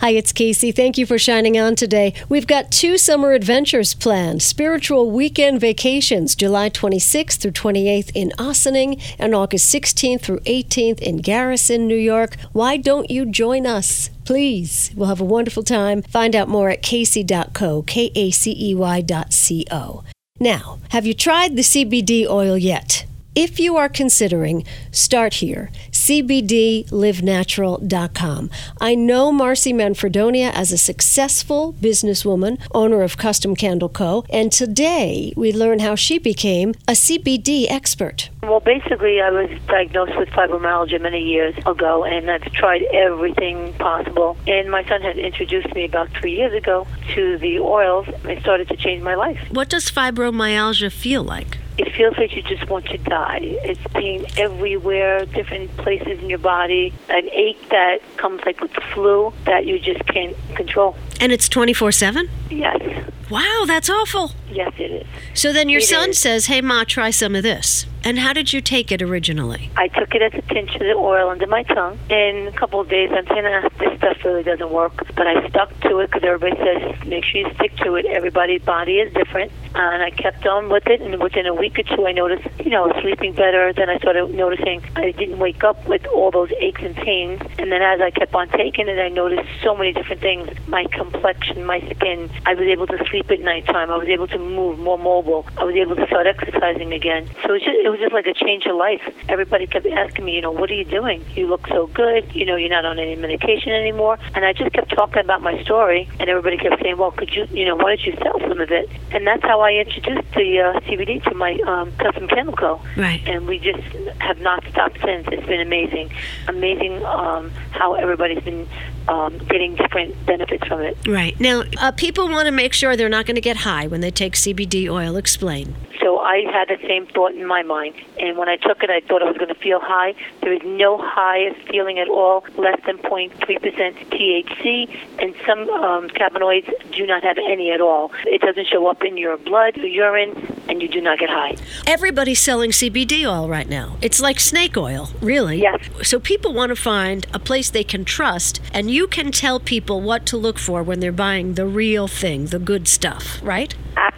Hi, 0.00 0.10
it's 0.10 0.32
Kacey. 0.32 0.74
Thank 0.74 0.98
you 0.98 1.06
for 1.06 1.18
shining 1.18 1.58
on 1.58 1.74
today. 1.74 2.14
We've 2.28 2.46
got 2.46 2.70
two 2.70 2.98
summer 2.98 3.32
adventures 3.32 3.94
planned 3.94 4.42
spiritual 4.42 5.10
weekend 5.10 5.60
vacations, 5.60 6.34
July 6.34 6.70
26th 6.70 7.38
through 7.38 7.52
28th 7.52 8.10
in 8.14 8.32
Ossining 8.38 9.00
and 9.18 9.34
August 9.34 9.72
16th 9.74 10.22
through 10.22 10.40
18th 10.40 11.00
in 11.00 11.18
Garrison, 11.18 11.86
New 11.86 11.96
York. 11.96 12.36
Why 12.52 12.76
don't 12.76 13.10
you 13.10 13.26
join 13.26 13.66
us? 13.66 14.10
Please. 14.24 14.90
We'll 14.94 15.08
have 15.08 15.20
a 15.20 15.24
wonderful 15.24 15.62
time. 15.62 16.02
Find 16.02 16.36
out 16.36 16.48
more 16.48 16.70
at 16.70 16.82
kacey.co, 16.82 17.82
K 17.82 18.12
A 18.14 18.30
C 18.30 18.54
E 18.58 18.74
Y 18.74 19.00
dot 19.00 19.32
C 19.32 19.64
O. 19.70 20.04
Now, 20.40 20.78
have 20.90 21.06
you 21.06 21.14
tried 21.14 21.56
the 21.56 21.62
CBD 21.62 22.26
oil 22.26 22.56
yet? 22.56 23.04
If 23.34 23.60
you 23.60 23.76
are 23.76 23.88
considering, 23.88 24.64
start 24.90 25.34
here. 25.34 25.70
cbdlivenatural.com. 26.08 28.50
I 28.80 28.94
know 28.94 29.30
Marcy 29.30 29.74
Manfredonia 29.74 30.50
as 30.52 30.72
a 30.72 30.78
successful 30.78 31.74
businesswoman, 31.74 32.58
owner 32.74 33.02
of 33.02 33.18
Custom 33.18 33.54
Candle 33.54 33.90
Co., 33.90 34.24
and 34.30 34.50
today 34.50 35.34
we 35.36 35.52
learn 35.52 35.80
how 35.80 35.94
she 35.94 36.18
became 36.18 36.70
a 36.86 36.92
CBD 36.92 37.70
expert. 37.70 38.30
Well, 38.42 38.60
basically, 38.60 39.20
I 39.20 39.30
was 39.30 39.50
diagnosed 39.66 40.16
with 40.16 40.30
fibromyalgia 40.30 41.02
many 41.02 41.22
years 41.22 41.54
ago, 41.66 42.04
and 42.04 42.30
I've 42.30 42.50
tried 42.52 42.84
everything 42.94 43.74
possible. 43.74 44.38
And 44.46 44.70
my 44.70 44.88
son 44.88 45.02
had 45.02 45.18
introduced 45.18 45.74
me 45.74 45.84
about 45.84 46.08
three 46.10 46.34
years 46.34 46.54
ago 46.54 46.86
to 47.14 47.36
the 47.36 47.58
oils. 47.58 48.08
And 48.08 48.30
it 48.30 48.40
started 48.40 48.68
to 48.68 48.76
change 48.76 49.02
my 49.02 49.14
life. 49.14 49.38
What 49.50 49.68
does 49.68 49.90
fibromyalgia 49.90 50.90
feel 50.90 51.22
like? 51.22 51.58
It 51.78 51.94
feels 51.94 52.18
like 52.18 52.34
you 52.34 52.42
just 52.42 52.68
want 52.68 52.86
to 52.86 52.98
die. 52.98 53.38
It's 53.40 53.80
pain 53.94 54.26
everywhere, 54.36 55.24
different 55.26 55.74
places 55.76 56.18
in 56.20 56.28
your 56.28 56.40
body, 56.40 56.92
an 57.08 57.28
ache 57.30 57.68
that 57.70 58.00
comes 58.16 58.42
like 58.44 58.60
with 58.60 58.72
the 58.74 58.80
flu 58.92 59.32
that 59.44 59.64
you 59.64 59.78
just 59.78 60.04
can't 60.06 60.36
control. 60.56 60.96
And 61.20 61.32
it's 61.32 61.48
24 61.48 61.92
7? 61.92 62.28
Yes. 62.50 63.04
Wow, 63.30 63.64
that's 63.66 63.90
awful. 63.90 64.32
Yes, 64.50 64.72
it 64.78 64.90
is. 64.90 65.06
So 65.34 65.52
then 65.52 65.68
your 65.68 65.80
It 65.80 65.84
son 65.84 66.10
is. 66.10 66.18
says, 66.18 66.46
Hey, 66.46 66.62
Ma, 66.62 66.84
try 66.84 67.10
some 67.10 67.34
of 67.34 67.42
this. 67.42 67.84
And 68.04 68.20
how 68.20 68.32
did 68.32 68.52
you 68.54 68.60
take 68.62 68.90
it 68.90 69.02
originally? 69.02 69.70
I 69.76 69.88
took 69.88 70.14
it 70.14 70.22
as 70.22 70.32
a 70.32 70.40
pinch 70.42 70.72
of 70.74 70.78
the 70.80 70.94
oil 70.94 71.28
under 71.28 71.46
my 71.46 71.64
tongue. 71.64 71.98
In 72.08 72.46
a 72.46 72.52
couple 72.52 72.80
of 72.80 72.88
days, 72.88 73.10
I'm 73.12 73.26
saying, 73.26 73.44
ah, 73.44 73.68
this 73.80 73.98
stuff 73.98 74.24
really 74.24 74.44
doesn't 74.44 74.70
work. 74.70 74.94
But 75.14 75.26
I 75.26 75.46
stuck 75.48 75.78
to 75.80 75.98
it 75.98 76.06
because 76.10 76.22
everybody 76.24 76.56
says, 76.56 77.06
make 77.06 77.24
sure 77.24 77.40
you 77.42 77.52
stick 77.56 77.76
to 77.78 77.96
it. 77.96 78.06
Everybody's 78.06 78.62
body 78.62 78.98
is 79.00 79.12
different. 79.12 79.50
And 79.74 80.02
I 80.02 80.10
kept 80.10 80.46
on 80.46 80.70
with 80.70 80.86
it. 80.86 81.02
And 81.02 81.20
within 81.20 81.44
a 81.46 81.54
week 81.54 81.78
or 81.78 81.82
two, 81.82 82.06
I 82.06 82.12
noticed, 82.12 82.46
you 82.64 82.70
know, 82.70 82.90
sleeping 83.02 83.34
better. 83.34 83.72
Then 83.74 83.90
I 83.90 83.98
started 83.98 84.32
noticing 84.32 84.80
I 84.96 85.10
didn't 85.10 85.38
wake 85.38 85.62
up 85.64 85.86
with 85.86 86.06
all 86.06 86.30
those 86.30 86.52
aches 86.60 86.80
and 86.82 86.94
pains. 86.96 87.42
And 87.58 87.70
then 87.70 87.82
as 87.82 88.00
I 88.00 88.10
kept 88.12 88.32
on 88.34 88.48
taking 88.50 88.88
it, 88.88 88.98
I 89.00 89.08
noticed 89.08 89.46
so 89.62 89.76
many 89.76 89.92
different 89.92 90.22
things. 90.22 90.48
My 90.68 90.84
complexion, 91.10 91.64
my 91.64 91.80
skin. 91.80 92.30
I 92.46 92.54
was 92.54 92.66
able 92.66 92.86
to 92.86 92.98
sleep 93.10 93.30
at 93.30 93.40
nighttime. 93.40 93.90
I 93.90 93.96
was 93.96 94.08
able 94.08 94.26
to 94.28 94.38
move 94.38 94.78
more 94.78 94.98
mobile. 94.98 95.46
I 95.56 95.64
was 95.64 95.74
able 95.74 95.96
to 95.96 96.06
start 96.06 96.26
exercising 96.26 96.92
again. 96.92 97.28
So 97.42 97.50
it 97.50 97.52
was 97.52 97.62
just, 97.62 97.78
it 97.84 97.88
was 97.88 98.00
just 98.00 98.12
like 98.12 98.26
a 98.26 98.34
change 98.34 98.66
of 98.66 98.76
life. 98.76 99.02
Everybody 99.28 99.66
kept 99.66 99.86
asking 99.86 100.24
me, 100.24 100.34
you 100.34 100.42
know, 100.42 100.50
what 100.50 100.70
are 100.70 100.74
you 100.74 100.84
doing? 100.84 101.24
You 101.34 101.46
look 101.46 101.66
so 101.68 101.86
good. 101.88 102.34
You 102.34 102.44
know, 102.44 102.56
you're 102.56 102.70
not 102.70 102.84
on 102.84 102.98
any 102.98 103.16
medication 103.16 103.72
anymore. 103.72 104.18
And 104.34 104.44
I 104.44 104.52
just 104.52 104.72
kept 104.72 104.90
talking 104.90 105.20
about 105.20 105.42
my 105.42 105.62
story, 105.62 106.08
and 106.18 106.28
everybody 106.28 106.56
kept 106.56 106.82
saying, 106.82 106.98
well, 106.98 107.10
could 107.10 107.34
you, 107.34 107.46
you 107.50 107.64
know, 107.64 107.76
why 107.76 107.96
don't 107.96 108.04
you 108.04 108.14
sell 108.22 108.38
some 108.40 108.60
of 108.60 108.70
it? 108.70 108.88
And 109.12 109.26
that's 109.26 109.42
how 109.42 109.60
I 109.60 109.72
introduced 109.72 110.32
the 110.34 110.60
uh, 110.60 110.80
CBD 110.80 111.22
to 111.24 111.34
my 111.34 111.58
um, 111.66 111.92
custom 111.96 112.28
candle 112.28 112.54
co. 112.54 112.80
Right. 112.96 113.22
And 113.26 113.46
we 113.46 113.58
just 113.58 113.82
have 114.20 114.40
not 114.40 114.64
stopped 114.70 115.00
since. 115.04 115.26
It's 115.30 115.46
been 115.46 115.60
amazing, 115.60 116.10
amazing 116.46 117.04
um, 117.04 117.50
how 117.70 117.94
everybody's 117.94 118.42
been 118.42 118.68
um, 119.08 119.38
getting 119.38 119.74
different 119.74 120.14
benefits 120.26 120.66
from 120.66 120.82
it. 120.82 120.96
Right. 121.06 121.38
Now, 121.40 121.64
uh, 121.80 121.92
people 121.92 122.28
want 122.28 122.46
to 122.46 122.52
make 122.52 122.72
sure 122.72 122.96
they're 122.96 123.08
not 123.08 123.26
going 123.26 123.36
to 123.36 123.40
get 123.40 123.58
high 123.58 123.86
when 123.86 124.00
they 124.00 124.10
take 124.10 124.34
CBD 124.34 124.90
oil. 124.90 125.16
Explain. 125.16 125.74
So 126.00 126.18
I 126.20 126.42
had 126.50 126.68
the 126.68 126.78
same 126.86 127.06
thought 127.06 127.32
in 127.32 127.46
my 127.46 127.62
mind. 127.62 127.94
And 128.20 128.36
when 128.38 128.48
I 128.48 128.56
took 128.56 128.82
it, 128.82 128.90
I 128.90 129.00
thought 129.00 129.22
I 129.22 129.26
was 129.26 129.36
going 129.36 129.52
to 129.52 129.60
feel 129.60 129.80
high. 129.80 130.14
There 130.42 130.52
is 130.52 130.62
no 130.64 130.98
highest 130.98 131.68
feeling 131.68 131.98
at 131.98 132.08
all, 132.08 132.44
less 132.56 132.80
than 132.86 132.98
0.3% 132.98 133.34
THC. 133.36 134.96
And 135.18 135.34
some 135.46 135.68
um, 135.70 136.08
cannabinoids 136.08 136.92
do 136.92 137.06
not 137.06 137.22
have 137.24 137.38
any 137.38 137.70
at 137.72 137.80
all. 137.80 138.12
It 138.26 138.40
doesn't 138.40 138.66
show 138.68 138.86
up 138.86 139.02
in 139.02 139.16
your 139.16 139.36
blood 139.36 139.78
or 139.78 139.86
urine, 139.86 140.30
and 140.68 140.80
you 140.80 140.88
do 140.88 141.00
not 141.00 141.18
get 141.18 141.30
high. 141.30 141.56
Everybody's 141.86 142.40
selling 142.40 142.70
CBD 142.70 143.24
oil 143.24 143.48
right 143.48 143.68
now. 143.68 143.96
It's 144.00 144.20
like 144.20 144.40
snake 144.40 144.76
oil, 144.76 145.10
really. 145.20 145.60
Yes. 145.60 145.80
So 146.02 146.20
people 146.20 146.52
want 146.52 146.70
to 146.70 146.76
find 146.76 147.26
a 147.34 147.38
place 147.38 147.70
they 147.70 147.84
can 147.84 148.04
trust, 148.04 148.60
and 148.72 148.90
you 148.98 149.06
can 149.06 149.30
tell 149.30 149.60
people 149.60 150.00
what 150.00 150.26
to 150.26 150.36
look 150.36 150.58
for 150.58 150.82
when 150.82 150.98
they're 150.98 151.12
buying 151.12 151.54
the 151.54 151.64
real 151.64 152.08
thing, 152.08 152.46
the 152.46 152.58
good 152.58 152.88
stuff, 152.88 153.38
right? 153.44 153.72
Absolutely, 153.96 154.17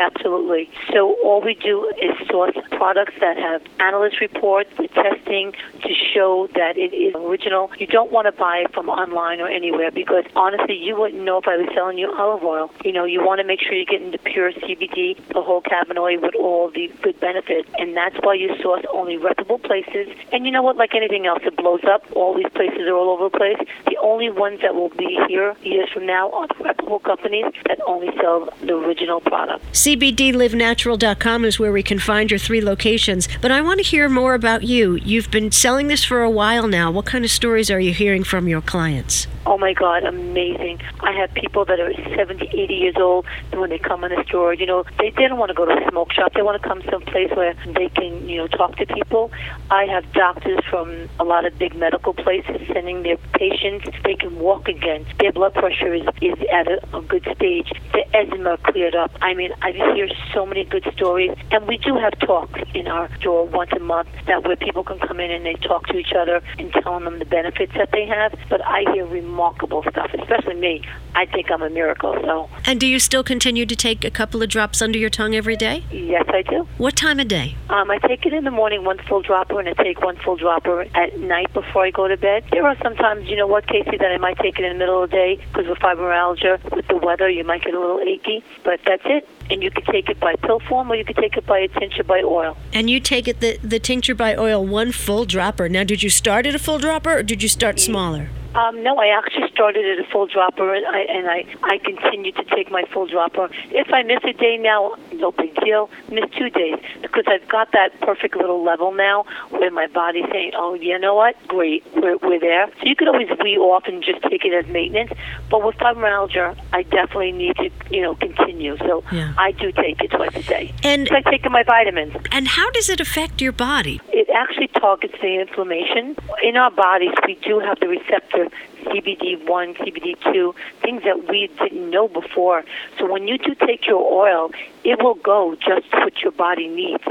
absolutely. 0.00 0.70
So 0.92 1.16
all 1.24 1.40
we 1.40 1.54
do 1.54 1.92
is 2.00 2.16
source 2.28 2.56
products 2.70 3.14
that 3.20 3.36
have 3.36 3.62
analyst 3.78 4.20
reports 4.20 4.70
with 4.78 4.90
testing 4.92 5.52
to 5.82 5.94
show 6.14 6.48
that 6.54 6.76
it 6.76 6.94
is 6.94 7.14
original. 7.14 7.70
You 7.78 7.86
don't 7.86 8.10
want 8.10 8.26
to 8.26 8.32
buy 8.32 8.64
it 8.64 8.72
from 8.72 8.88
online 8.88 9.40
or 9.40 9.48
anywhere 9.48 9.90
because 9.90 10.24
honestly, 10.34 10.76
you 10.76 10.98
wouldn't 10.98 11.22
know 11.22 11.38
if 11.38 11.46
I 11.46 11.56
was 11.56 11.68
selling 11.74 11.98
you 11.98 12.12
olive 12.12 12.42
oil. 12.42 12.70
You 12.84 12.92
know, 12.92 13.04
you 13.04 13.24
want 13.24 13.40
to 13.40 13.46
make 13.46 13.60
sure 13.60 13.74
you're 13.74 13.84
getting 13.84 14.10
the 14.10 14.18
pure 14.18 14.52
CBD, 14.52 15.16
the 15.28 15.42
whole 15.42 15.62
cannabinoid 15.62 16.22
with 16.22 16.34
all 16.34 16.70
the 16.70 16.90
good 17.02 17.20
benefits, 17.20 17.68
and 17.78 17.96
that's 17.96 18.16
why 18.22 18.34
you 18.34 18.54
source 18.62 18.84
only 18.92 19.16
reputable 19.16 19.58
places. 19.58 20.08
And 20.32 20.46
you 20.46 20.52
know 20.52 20.62
what? 20.62 20.76
Like 20.76 20.94
anything 20.94 21.26
else, 21.26 21.40
it 21.44 21.56
blows 21.56 21.84
up. 21.84 22.04
All 22.16 22.34
these 22.34 22.50
places 22.54 22.82
are 22.88 22.94
all 22.94 23.10
over 23.10 23.28
the 23.28 23.36
place. 23.36 23.58
The 23.86 23.98
only 24.02 24.30
ones 24.30 24.60
that 24.62 24.74
will 24.74 24.90
be 24.90 25.18
here 25.28 25.54
years 25.62 25.88
from 25.92 26.06
now 26.06 26.30
are 26.30 26.46
the 26.48 26.64
reputable 26.64 27.00
companies 27.00 27.44
that 27.66 27.78
only 27.86 28.08
sell 28.16 28.48
the 28.62 28.74
original 28.76 29.20
product. 29.20 29.64
CBDLiveNatural.com 29.90 31.44
is 31.44 31.58
where 31.58 31.72
we 31.72 31.82
can 31.82 31.98
find 31.98 32.30
your 32.30 32.38
three 32.38 32.60
locations. 32.60 33.26
But 33.42 33.50
I 33.50 33.60
want 33.60 33.78
to 33.78 33.84
hear 33.84 34.08
more 34.08 34.34
about 34.34 34.62
you. 34.62 34.94
You've 34.94 35.32
been 35.32 35.50
selling 35.50 35.88
this 35.88 36.04
for 36.04 36.22
a 36.22 36.30
while 36.30 36.68
now. 36.68 36.92
What 36.92 37.06
kind 37.06 37.24
of 37.24 37.30
stories 37.32 37.72
are 37.72 37.80
you 37.80 37.92
hearing 37.92 38.22
from 38.22 38.46
your 38.46 38.60
clients? 38.60 39.26
Oh 39.46 39.58
my 39.58 39.72
God, 39.72 40.04
amazing. 40.04 40.80
I 41.00 41.10
have 41.12 41.34
people 41.34 41.64
that 41.64 41.80
are 41.80 41.92
70, 42.14 42.50
80 42.52 42.74
years 42.74 42.94
old, 42.98 43.26
and 43.50 43.60
when 43.60 43.70
they 43.70 43.78
come 43.78 44.04
in 44.04 44.14
the 44.14 44.22
store, 44.28 44.54
you 44.54 44.64
know, 44.64 44.84
they, 44.98 45.10
they 45.10 45.26
don't 45.26 45.38
want 45.38 45.48
to 45.48 45.54
go 45.54 45.64
to 45.64 45.72
a 45.72 45.90
smoke 45.90 46.12
shop. 46.12 46.34
They 46.34 46.42
want 46.42 46.62
to 46.62 46.68
come 46.68 46.82
someplace 46.88 47.30
where 47.34 47.54
they 47.74 47.88
can, 47.88 48.28
you 48.28 48.36
know, 48.36 48.46
talk 48.46 48.76
to 48.76 48.86
people. 48.86 49.32
I 49.70 49.86
have 49.86 50.12
doctors 50.12 50.60
from 50.68 51.08
a 51.18 51.24
lot 51.24 51.46
of 51.46 51.58
big 51.58 51.74
medical 51.74 52.12
places 52.14 52.60
sending 52.72 53.02
their 53.02 53.16
patients. 53.32 53.88
They 54.04 54.14
can 54.14 54.38
walk 54.38 54.68
again. 54.68 55.04
Their 55.18 55.32
blood 55.32 55.54
pressure 55.54 55.94
is, 55.94 56.06
is 56.20 56.38
at 56.52 56.68
a, 56.68 56.96
a 56.96 57.02
good 57.02 57.26
stage. 57.34 57.72
The 57.92 58.04
eczema 58.14 58.58
cleared 58.58 58.94
up. 58.94 59.10
I 59.20 59.34
mean, 59.34 59.52
I 59.62 59.72
just 59.80 59.96
hear 59.96 60.08
so 60.32 60.46
many 60.46 60.64
good 60.64 60.84
stories. 60.94 61.36
And 61.50 61.66
we 61.66 61.78
do 61.78 61.96
have 61.96 62.18
talks 62.20 62.60
in 62.74 62.86
our 62.86 63.14
store 63.16 63.46
once 63.46 63.70
a 63.72 63.78
month 63.80 64.08
that 64.26 64.44
where 64.44 64.56
people 64.56 64.84
can 64.84 64.98
come 64.98 65.20
in 65.20 65.30
and 65.30 65.44
they 65.44 65.54
talk 65.54 65.86
to 65.88 65.96
each 65.96 66.12
other 66.12 66.42
and 66.58 66.72
telling 66.72 67.04
them 67.04 67.18
the 67.18 67.24
benefits 67.24 67.72
that 67.74 67.90
they 67.92 68.06
have. 68.06 68.38
But 68.48 68.64
I 68.64 68.84
hear 68.92 69.06
remarkable 69.06 69.82
stuff, 69.90 70.10
especially 70.14 70.54
me. 70.54 70.82
I 71.14 71.26
think 71.26 71.50
I'm 71.50 71.62
a 71.62 71.70
miracle. 71.70 72.16
So, 72.22 72.48
And 72.66 72.78
do 72.80 72.86
you 72.86 72.98
still 72.98 73.24
continue 73.24 73.66
to 73.66 73.76
take 73.76 74.04
a 74.04 74.10
couple 74.10 74.42
of 74.42 74.48
drops 74.48 74.80
under 74.82 74.98
your 74.98 75.10
tongue 75.10 75.34
every 75.34 75.56
day? 75.56 75.84
yes, 75.90 76.24
I 76.28 76.42
do. 76.42 76.66
What 76.78 76.96
time 76.96 77.20
of 77.20 77.28
day? 77.28 77.56
Um, 77.68 77.90
I 77.90 77.98
take 77.98 78.26
it 78.26 78.32
in 78.32 78.44
the 78.44 78.50
morning, 78.50 78.84
one 78.84 78.98
full 78.98 79.22
dropper, 79.22 79.58
and 79.60 79.68
I 79.68 79.72
take 79.82 80.00
one 80.00 80.16
full 80.16 80.36
dropper 80.36 80.86
at 80.94 81.18
night 81.18 81.52
before 81.52 81.84
I 81.84 81.90
go 81.90 82.08
to 82.08 82.16
bed. 82.16 82.44
There 82.52 82.66
are 82.66 82.76
sometimes, 82.82 83.28
you 83.28 83.36
know 83.36 83.46
what, 83.46 83.66
Kacey, 83.66 83.98
that 83.98 84.10
I 84.12 84.18
might 84.18 84.38
take 84.38 84.58
it 84.58 84.64
in 84.64 84.72
the 84.72 84.78
middle 84.78 85.02
of 85.02 85.10
the 85.10 85.16
day 85.16 85.36
because 85.52 85.66
with 85.68 85.78
fibromyalgia, 85.78 86.74
with 86.74 86.86
the 86.88 86.96
weather, 86.96 87.28
you 87.28 87.44
might 87.44 87.62
get 87.64 87.74
a 87.74 87.80
little 87.80 88.00
achy. 88.00 88.44
But 88.64 88.80
that's 88.86 89.02
it. 89.04 89.28
And 89.50 89.62
you 89.62 89.69
could 89.70 89.86
take 89.86 90.08
it 90.08 90.20
by 90.20 90.34
pill 90.36 90.60
form 90.68 90.90
or 90.90 90.94
you 90.94 91.04
could 91.04 91.16
take 91.16 91.36
it 91.36 91.46
by 91.46 91.58
a 91.58 91.68
tincture 91.68 92.04
by 92.04 92.20
oil. 92.22 92.56
And 92.72 92.90
you 92.90 93.00
take 93.00 93.28
it 93.28 93.40
the, 93.40 93.58
the 93.62 93.78
tincture 93.78 94.14
by 94.14 94.36
oil, 94.36 94.64
one 94.64 94.92
full 94.92 95.24
dropper. 95.24 95.68
Now, 95.68 95.84
did 95.84 96.02
you 96.02 96.10
start 96.10 96.46
at 96.46 96.54
a 96.54 96.58
full 96.58 96.78
dropper 96.78 97.18
or 97.18 97.22
did 97.22 97.42
you 97.42 97.48
start 97.48 97.80
smaller? 97.80 98.28
Um, 98.54 98.82
no, 98.82 98.96
I 98.98 99.16
actually 99.16 99.48
started 99.52 99.86
at 99.86 100.04
a 100.04 100.08
full 100.10 100.26
dropper, 100.26 100.74
and 100.74 100.84
I 100.86 101.00
and 101.02 101.28
I 101.28 101.44
I 101.62 101.78
continue 101.78 102.32
to 102.32 102.44
take 102.44 102.70
my 102.70 102.84
full 102.92 103.06
dropper. 103.06 103.48
If 103.70 103.92
I 103.92 104.02
miss 104.02 104.18
a 104.24 104.32
day 104.32 104.56
now, 104.56 104.96
no 105.12 105.30
big 105.30 105.54
deal. 105.64 105.88
Miss 106.10 106.24
two 106.36 106.50
days 106.50 106.76
because 107.00 107.24
I've 107.28 107.46
got 107.48 107.70
that 107.72 107.98
perfect 108.00 108.36
little 108.36 108.64
level 108.64 108.92
now 108.92 109.24
where 109.50 109.70
my 109.70 109.86
body's 109.86 110.26
saying, 110.32 110.52
"Oh, 110.56 110.74
you 110.74 110.98
know 110.98 111.14
what? 111.14 111.36
Great, 111.46 111.84
we're 111.94 112.16
we're 112.18 112.40
there." 112.40 112.66
So 112.80 112.86
you 112.86 112.96
could 112.96 113.08
always 113.08 113.28
wee 113.42 113.56
off 113.56 113.84
and 113.86 114.02
just 114.02 114.22
take 114.22 114.44
it 114.44 114.52
as 114.52 114.66
maintenance. 114.72 115.12
But 115.48 115.64
with 115.64 115.76
fibromyalgia, 115.76 116.56
I 116.72 116.82
definitely 116.82 117.32
need 117.32 117.56
to 117.56 117.70
you 117.90 118.02
know 118.02 118.16
continue. 118.16 118.76
So 118.78 119.04
Yeah. 119.12 119.32
I 119.38 119.52
do 119.52 119.70
take 119.70 120.00
it 120.02 120.10
twice 120.10 120.34
a 120.34 120.42
day. 120.42 120.72
And 120.82 121.08
like 121.10 121.24
taking 121.26 121.52
my 121.52 121.62
vitamins 121.62 122.14
and 122.32 122.48
how 122.48 122.70
does 122.72 122.88
it 122.88 123.00
affect 123.00 123.40
your 123.40 123.52
body? 123.52 124.00
it 124.12 124.28
actually 124.34 124.68
targets 124.68 125.14
the 125.22 125.40
inflammation. 125.40 126.16
In 126.42 126.56
our 126.56 126.70
bodies, 126.70 127.12
we 127.26 127.34
do 127.36 127.58
have 127.60 127.78
the 127.80 127.88
receptor 127.88 128.39
CBD1, 128.84 129.76
CBD2, 129.76 130.54
things 130.82 131.02
that 131.04 131.28
we 131.28 131.50
didn't 131.58 131.90
know 131.90 132.08
before. 132.08 132.64
So 132.98 133.10
when 133.10 133.28
you 133.28 133.38
do 133.38 133.54
take 133.54 133.86
your 133.86 134.00
oil, 134.00 134.50
it 134.84 135.02
will 135.02 135.14
go 135.14 135.54
just 135.56 135.92
what 135.92 136.20
your 136.22 136.32
body 136.32 136.68
needs. 136.68 137.04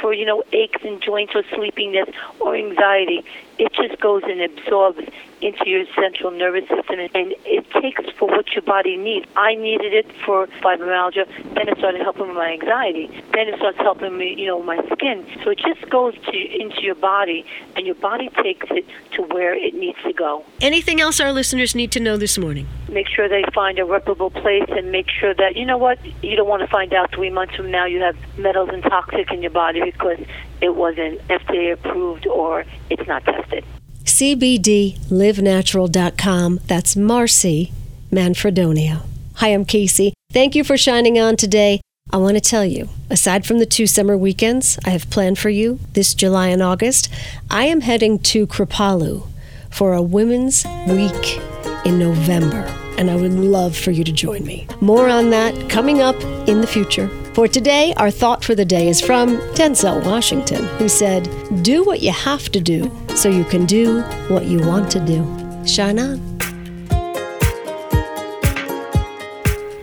For, 0.00 0.12
you 0.12 0.26
know, 0.26 0.42
aches 0.52 0.82
and 0.84 1.00
joints 1.00 1.34
or 1.34 1.44
sleepiness 1.54 2.08
or 2.40 2.54
anxiety, 2.56 3.24
it 3.58 3.72
just 3.72 4.00
goes 4.00 4.22
and 4.24 4.40
absorbs 4.40 5.00
into 5.40 5.68
your 5.68 5.84
central 5.94 6.30
nervous 6.30 6.66
system 6.68 7.00
and 7.00 7.34
it 7.44 7.70
takes 7.70 8.10
for 8.18 8.28
what 8.28 8.52
your 8.52 8.62
body 8.62 8.96
needs. 8.96 9.26
I 9.36 9.54
needed 9.54 9.92
it 9.92 10.06
for 10.24 10.46
fibromyalgia, 10.46 11.26
then 11.54 11.68
it 11.68 11.76
started 11.78 12.00
helping 12.00 12.28
with 12.28 12.36
my 12.36 12.52
anxiety. 12.52 13.08
Then 13.32 13.48
it 13.48 13.56
starts 13.56 13.76
helping 13.78 14.16
me, 14.16 14.34
you 14.38 14.46
know, 14.46 14.62
my 14.62 14.78
skin. 14.92 15.26
So 15.42 15.50
it 15.50 15.58
just 15.58 15.88
goes 15.90 16.14
to 16.14 16.36
into 16.36 16.82
your 16.82 16.94
body 16.94 17.44
and 17.76 17.84
your 17.84 17.94
body 17.96 18.30
takes 18.42 18.66
it 18.70 18.86
to 19.12 19.22
where 19.22 19.54
it 19.54 19.74
needs 19.74 19.98
to 20.04 20.12
go. 20.12 20.44
Anything 20.62 21.00
else 21.00 21.20
our 21.20 21.32
listeners 21.32 21.74
need 21.74 21.92
to 21.92 22.00
know 22.00 22.16
this 22.16 22.38
morning? 22.38 22.66
Make 22.88 23.08
sure 23.08 23.28
they 23.28 23.44
find 23.54 23.78
a 23.78 23.84
reputable 23.84 24.30
place 24.30 24.68
and 24.68 24.90
make 24.90 25.10
sure 25.10 25.34
that 25.34 25.56
you 25.56 25.66
know 25.66 25.76
what, 25.76 25.98
you 26.22 26.36
don't 26.36 26.48
want 26.48 26.62
to 26.62 26.68
find 26.68 26.94
out 26.94 27.12
three 27.12 27.30
months 27.30 27.54
from 27.54 27.70
now 27.70 27.84
you 27.84 28.00
have 28.00 28.16
metals 28.38 28.70
and 28.72 28.82
toxic 28.82 29.30
in 29.30 29.42
your 29.42 29.50
body 29.50 29.82
because 29.84 30.18
it 30.60 30.74
wasn't 30.74 31.20
FDA 31.28 31.72
approved 31.72 32.26
or 32.26 32.64
it's 32.90 33.06
not 33.06 33.24
tested. 33.24 33.64
CBDLiveNatural.com. 34.04 36.60
That's 36.66 36.96
Marcy 36.96 37.72
Manfredonia. 38.10 39.02
Hi, 39.36 39.48
I'm 39.48 39.64
Kacey. 39.64 40.12
Thank 40.32 40.54
you 40.54 40.62
for 40.62 40.76
shining 40.76 41.18
on 41.18 41.36
today. 41.36 41.80
I 42.12 42.18
want 42.18 42.36
to 42.36 42.40
tell 42.40 42.64
you, 42.64 42.88
aside 43.10 43.46
from 43.46 43.58
the 43.58 43.66
two 43.66 43.86
summer 43.86 44.16
weekends 44.16 44.78
I 44.84 44.90
have 44.90 45.10
planned 45.10 45.38
for 45.38 45.50
you 45.50 45.80
this 45.94 46.14
July 46.14 46.48
and 46.48 46.62
August, 46.62 47.08
I 47.50 47.64
am 47.64 47.80
heading 47.80 48.18
to 48.20 48.46
Kripalu 48.46 49.26
for 49.70 49.94
a 49.94 50.02
Women's 50.02 50.64
Week 50.86 51.40
in 51.84 51.98
November, 51.98 52.62
and 52.98 53.10
I 53.10 53.16
would 53.16 53.32
love 53.32 53.76
for 53.76 53.90
you 53.90 54.04
to 54.04 54.12
join 54.12 54.44
me. 54.44 54.66
More 54.80 55.08
on 55.08 55.30
that 55.30 55.70
coming 55.70 56.00
up 56.00 56.16
in 56.48 56.60
the 56.60 56.66
future. 56.66 57.08
For 57.34 57.48
today, 57.48 57.94
our 57.96 58.10
thought 58.10 58.44
for 58.44 58.54
the 58.54 58.64
day 58.64 58.88
is 58.88 59.00
from 59.00 59.38
Denzel 59.54 60.04
Washington, 60.04 60.64
who 60.78 60.88
said, 60.88 61.28
Do 61.62 61.82
what 61.84 62.00
you 62.00 62.12
have 62.12 62.48
to 62.50 62.60
do 62.60 62.90
so 63.16 63.28
you 63.28 63.44
can 63.44 63.66
do 63.66 64.02
what 64.28 64.44
you 64.44 64.60
want 64.60 64.90
to 64.92 65.00
do. 65.04 65.26
Shine 65.66 65.98
on. 65.98 66.33